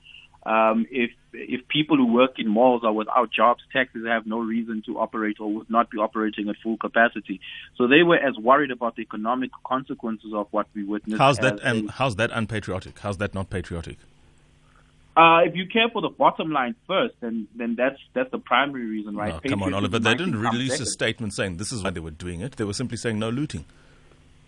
Um, 0.44 0.86
if 0.90 1.10
if 1.32 1.66
people 1.66 1.96
who 1.96 2.12
work 2.12 2.38
in 2.38 2.48
malls 2.48 2.82
are 2.84 2.92
without 2.92 3.32
jobs, 3.32 3.62
taxis 3.72 4.06
have 4.06 4.26
no 4.26 4.38
reason 4.38 4.82
to 4.86 4.98
operate 4.98 5.38
or 5.40 5.52
would 5.52 5.68
not 5.68 5.90
be 5.90 5.98
operating 5.98 6.48
at 6.48 6.56
full 6.62 6.76
capacity. 6.76 7.40
So 7.76 7.88
they 7.88 8.04
were 8.04 8.16
as 8.16 8.38
worried 8.38 8.70
about 8.70 8.94
the 8.94 9.02
economic 9.02 9.50
consequences 9.66 10.32
of 10.32 10.46
what 10.52 10.68
we 10.72 10.84
witnessed. 10.84 11.18
How's 11.18 11.38
that? 11.38 11.58
Um, 11.66 11.88
how's 11.88 12.14
that 12.16 12.30
unpatriotic? 12.32 13.00
How's 13.00 13.18
that 13.18 13.34
not 13.34 13.50
patriotic? 13.50 13.98
Uh, 15.16 15.40
if 15.46 15.56
you 15.56 15.66
care 15.66 15.88
for 15.90 16.02
the 16.02 16.10
bottom 16.10 16.50
line 16.52 16.74
first, 16.86 17.14
then 17.20 17.48
then 17.54 17.74
that's 17.74 17.98
that's 18.12 18.30
the 18.30 18.38
primary 18.38 18.84
reason, 18.84 19.16
right? 19.16 19.32
No, 19.32 19.50
come 19.50 19.62
on, 19.62 19.72
Oliver. 19.72 19.98
They 19.98 20.14
didn't 20.14 20.38
release 20.38 20.78
a 20.78 20.84
statement 20.86 21.32
saying 21.32 21.56
this 21.56 21.72
is 21.72 21.82
why 21.82 21.90
they 21.90 22.00
were 22.00 22.10
doing 22.10 22.42
it. 22.42 22.56
They 22.56 22.64
were 22.64 22.74
simply 22.74 22.98
saying 22.98 23.18
no 23.18 23.30
looting. 23.30 23.64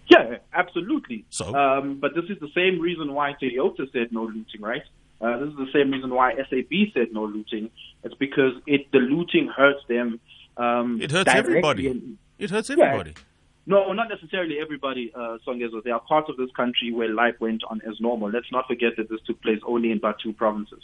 Yeah, 0.09 0.39
absolutely. 0.53 1.25
So, 1.31 1.55
um, 1.55 1.99
but 2.01 2.15
this 2.15 2.25
is 2.29 2.39
the 2.41 2.49
same 2.55 2.81
reason 2.81 3.15
why 3.15 3.35
Toyota 3.41 3.91
said 3.93 4.11
no 4.11 4.25
looting, 4.25 4.61
right? 4.61 4.83
Uh, 5.21 5.39
this 5.39 5.49
is 5.49 5.57
the 5.57 5.71
same 5.73 5.91
reason 5.91 6.11
why 6.11 6.35
SAB 6.35 6.93
said 6.95 7.09
no 7.13 7.25
looting. 7.25 7.71
It's 8.05 8.15
because 8.15 8.53
it 8.67 8.91
the 8.93 8.99
looting 8.99 9.49
hurts 9.49 9.81
them. 9.89 10.21
Um, 10.57 11.01
it 11.01 11.11
hurts 11.11 11.31
everybody. 11.33 12.19
it 12.39 12.51
hurts 12.51 12.71
everybody. 12.71 13.11
Yeah, 13.11 13.23
no, 13.69 13.93
not 13.93 14.09
necessarily 14.09 14.59
everybody, 14.59 15.13
uh, 15.15 15.37
Songezo. 15.47 15.85
There 15.85 15.93
are 15.93 16.01
parts 16.01 16.31
of 16.31 16.39
this 16.39 16.49
country 16.57 16.91
where 16.91 17.11
life 17.11 17.35
went 17.39 17.63
on 17.69 17.83
as 17.87 18.01
normal. 18.01 18.31
Let's 18.31 18.51
not 18.51 18.67
forget 18.67 18.97
that 18.97 19.11
this 19.11 19.21
took 19.27 19.43
place 19.43 19.61
only 19.67 19.93
in 19.93 20.01
two 20.23 20.33
provinces. 20.33 20.83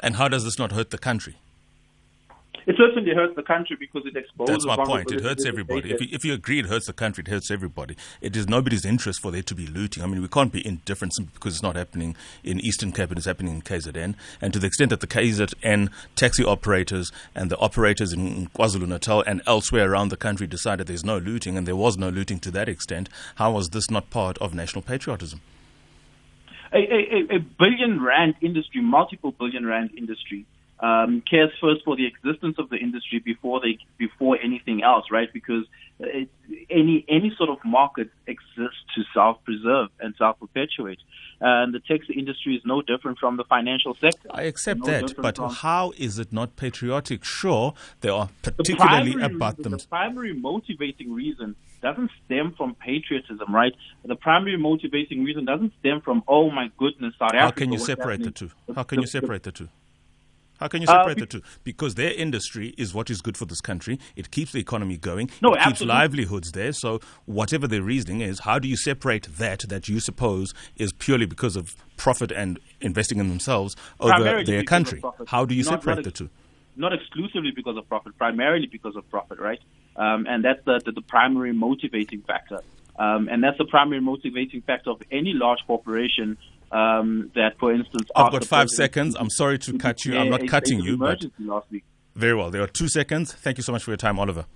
And 0.00 0.14
how 0.14 0.28
does 0.28 0.44
this 0.44 0.56
not 0.56 0.70
hurt 0.70 0.90
the 0.90 0.98
country? 0.98 1.34
It 2.66 2.76
certainly 2.78 3.14
hurts 3.14 3.36
the 3.36 3.42
country 3.42 3.76
because 3.78 4.02
it 4.06 4.16
exposes. 4.16 4.64
That's 4.64 4.66
my 4.66 4.84
point. 4.84 5.12
It 5.12 5.22
hurts 5.22 5.44
everybody. 5.44 5.92
If 5.92 6.00
you, 6.00 6.08
if 6.12 6.24
you 6.24 6.32
agree 6.32 6.60
it 6.60 6.66
hurts 6.66 6.86
the 6.86 6.92
country, 6.92 7.22
it 7.26 7.30
hurts 7.30 7.50
everybody. 7.50 7.96
It 8.20 8.36
is 8.36 8.48
nobody's 8.48 8.84
interest 8.84 9.20
for 9.20 9.30
there 9.30 9.42
to 9.42 9.54
be 9.54 9.66
looting. 9.66 10.02
I 10.02 10.06
mean, 10.06 10.22
we 10.22 10.28
can't 10.28 10.52
be 10.52 10.66
indifferent 10.66 11.12
because 11.34 11.54
it's 11.54 11.62
not 11.62 11.76
happening 11.76 12.16
in 12.42 12.60
Eastern 12.60 12.92
Cape, 12.92 13.12
it's 13.12 13.26
happening 13.26 13.54
in 13.54 13.62
KZN. 13.62 14.14
And 14.40 14.52
to 14.52 14.58
the 14.58 14.66
extent 14.66 14.90
that 14.90 15.00
the 15.00 15.06
KZN 15.06 15.90
taxi 16.16 16.44
operators 16.44 17.12
and 17.34 17.50
the 17.50 17.58
operators 17.58 18.12
in 18.12 18.48
KwaZulu 18.48 18.88
Natal 18.88 19.22
and 19.26 19.42
elsewhere 19.46 19.90
around 19.90 20.08
the 20.08 20.16
country 20.16 20.46
decided 20.46 20.86
there's 20.86 21.04
no 21.04 21.18
looting, 21.18 21.58
and 21.58 21.66
there 21.66 21.76
was 21.76 21.98
no 21.98 22.08
looting 22.08 22.38
to 22.40 22.50
that 22.52 22.68
extent, 22.68 23.08
how 23.36 23.52
was 23.52 23.70
this 23.70 23.90
not 23.90 24.10
part 24.10 24.38
of 24.38 24.54
national 24.54 24.82
patriotism? 24.82 25.40
A, 26.72 26.78
a, 26.78 27.36
a 27.36 27.38
billion 27.38 28.02
rand 28.02 28.34
industry, 28.40 28.80
multiple 28.80 29.32
billion 29.32 29.64
rand 29.64 29.90
industry, 29.96 30.44
um, 30.80 31.22
cares 31.28 31.50
first 31.60 31.84
for 31.84 31.96
the 31.96 32.06
existence 32.06 32.56
of 32.58 32.68
the 32.68 32.76
industry 32.76 33.20
before 33.24 33.60
they 33.60 33.78
before 33.96 34.38
anything 34.42 34.82
else, 34.82 35.06
right? 35.10 35.32
Because 35.32 35.64
it, 36.00 36.28
any 36.68 37.04
any 37.08 37.32
sort 37.38 37.48
of 37.48 37.58
market 37.64 38.10
exists 38.26 38.82
to 38.96 39.02
self-preserve 39.14 39.88
and 40.00 40.14
self-perpetuate, 40.18 40.98
and 41.40 41.72
the 41.72 41.80
taxi 41.80 42.14
industry 42.14 42.56
is 42.56 42.62
no 42.64 42.82
different 42.82 43.18
from 43.18 43.36
the 43.36 43.44
financial 43.44 43.94
sector. 44.00 44.28
I 44.30 44.42
accept 44.42 44.80
no 44.80 44.86
that, 44.86 45.14
but 45.16 45.38
how 45.38 45.92
is 45.96 46.18
it 46.18 46.32
not 46.32 46.56
patriotic? 46.56 47.24
Sure, 47.24 47.74
they 48.00 48.08
are 48.08 48.28
particularly 48.42 49.12
the 49.12 49.26
about 49.26 49.58
reason, 49.58 49.70
them. 49.70 49.78
The 49.78 49.86
primary 49.88 50.34
motivating 50.34 51.12
reason 51.12 51.54
doesn't 51.82 52.10
stem 52.24 52.54
from 52.56 52.74
patriotism, 52.74 53.54
right? 53.54 53.74
The 54.04 54.16
primary 54.16 54.56
motivating 54.56 55.22
reason 55.22 55.44
doesn't 55.44 55.72
stem 55.78 56.00
from 56.00 56.24
oh 56.26 56.50
my 56.50 56.70
goodness, 56.76 57.14
South 57.18 57.28
Africa. 57.28 57.44
How 57.44 57.50
can 57.52 57.72
you 57.72 57.78
separate 57.78 58.22
the 58.24 58.32
two? 58.32 58.50
How 58.74 58.82
can 58.82 59.00
you 59.00 59.06
separate 59.06 59.44
the 59.44 59.52
two? 59.52 59.68
How 60.60 60.68
can 60.68 60.80
you 60.80 60.86
separate 60.86 61.18
uh, 61.18 61.20
the 61.20 61.26
two? 61.26 61.42
Because 61.64 61.96
their 61.96 62.12
industry 62.12 62.74
is 62.78 62.94
what 62.94 63.10
is 63.10 63.20
good 63.20 63.36
for 63.36 63.44
this 63.44 63.60
country. 63.60 63.98
It 64.14 64.30
keeps 64.30 64.52
the 64.52 64.60
economy 64.60 64.96
going. 64.96 65.30
No, 65.42 65.52
it 65.52 65.58
absolutely. 65.58 65.72
keeps 65.72 65.80
livelihoods 65.88 66.52
there. 66.52 66.72
So 66.72 67.00
whatever 67.26 67.66
their 67.66 67.82
reasoning 67.82 68.20
is, 68.20 68.40
how 68.40 68.58
do 68.58 68.68
you 68.68 68.76
separate 68.76 69.24
that 69.38 69.60
that 69.68 69.88
you 69.88 70.00
suppose 70.00 70.54
is 70.76 70.92
purely 70.92 71.26
because 71.26 71.56
of 71.56 71.76
profit 71.96 72.30
and 72.30 72.58
investing 72.80 73.18
in 73.18 73.28
themselves 73.28 73.76
over 73.98 74.14
primarily 74.14 74.44
their 74.44 74.62
country? 74.62 75.02
How 75.26 75.44
do 75.44 75.54
you 75.54 75.64
not, 75.64 75.82
separate 75.82 75.96
not 75.96 76.04
the 76.04 76.10
two? 76.12 76.30
Not 76.76 76.92
exclusively 76.92 77.50
because 77.50 77.76
of 77.76 77.88
profit, 77.88 78.16
primarily 78.16 78.66
because 78.66 78.96
of 78.96 79.08
profit, 79.10 79.38
right? 79.38 79.60
Um, 79.96 80.26
and 80.28 80.44
that's 80.44 80.64
the, 80.64 80.80
the, 80.84 80.92
the 80.92 81.02
primary 81.02 81.52
motivating 81.52 82.22
factor. 82.22 82.60
Um, 82.96 83.28
and 83.28 83.42
that's 83.42 83.58
the 83.58 83.64
primary 83.64 84.00
motivating 84.00 84.62
factor 84.62 84.90
of 84.90 85.02
any 85.10 85.32
large 85.32 85.58
corporation 85.66 86.36
um, 86.74 87.30
that, 87.34 87.58
for 87.58 87.72
instance, 87.72 88.08
I've 88.16 88.32
got 88.32 88.44
five 88.44 88.68
seconds. 88.68 89.14
I'm 89.18 89.30
sorry 89.30 89.58
to 89.60 89.78
cut 89.78 90.04
you. 90.04 90.18
I'm 90.18 90.28
not 90.28 90.46
cutting 90.54 90.80
you. 90.80 90.96
But 90.96 91.24
last 91.38 91.70
week. 91.70 91.84
Very 92.16 92.34
well. 92.34 92.50
There 92.50 92.62
are 92.62 92.66
two 92.66 92.88
seconds. 92.88 93.32
Thank 93.32 93.58
you 93.58 93.62
so 93.62 93.72
much 93.72 93.84
for 93.84 93.90
your 93.90 93.96
time, 93.96 94.18
Oliver. 94.18 94.46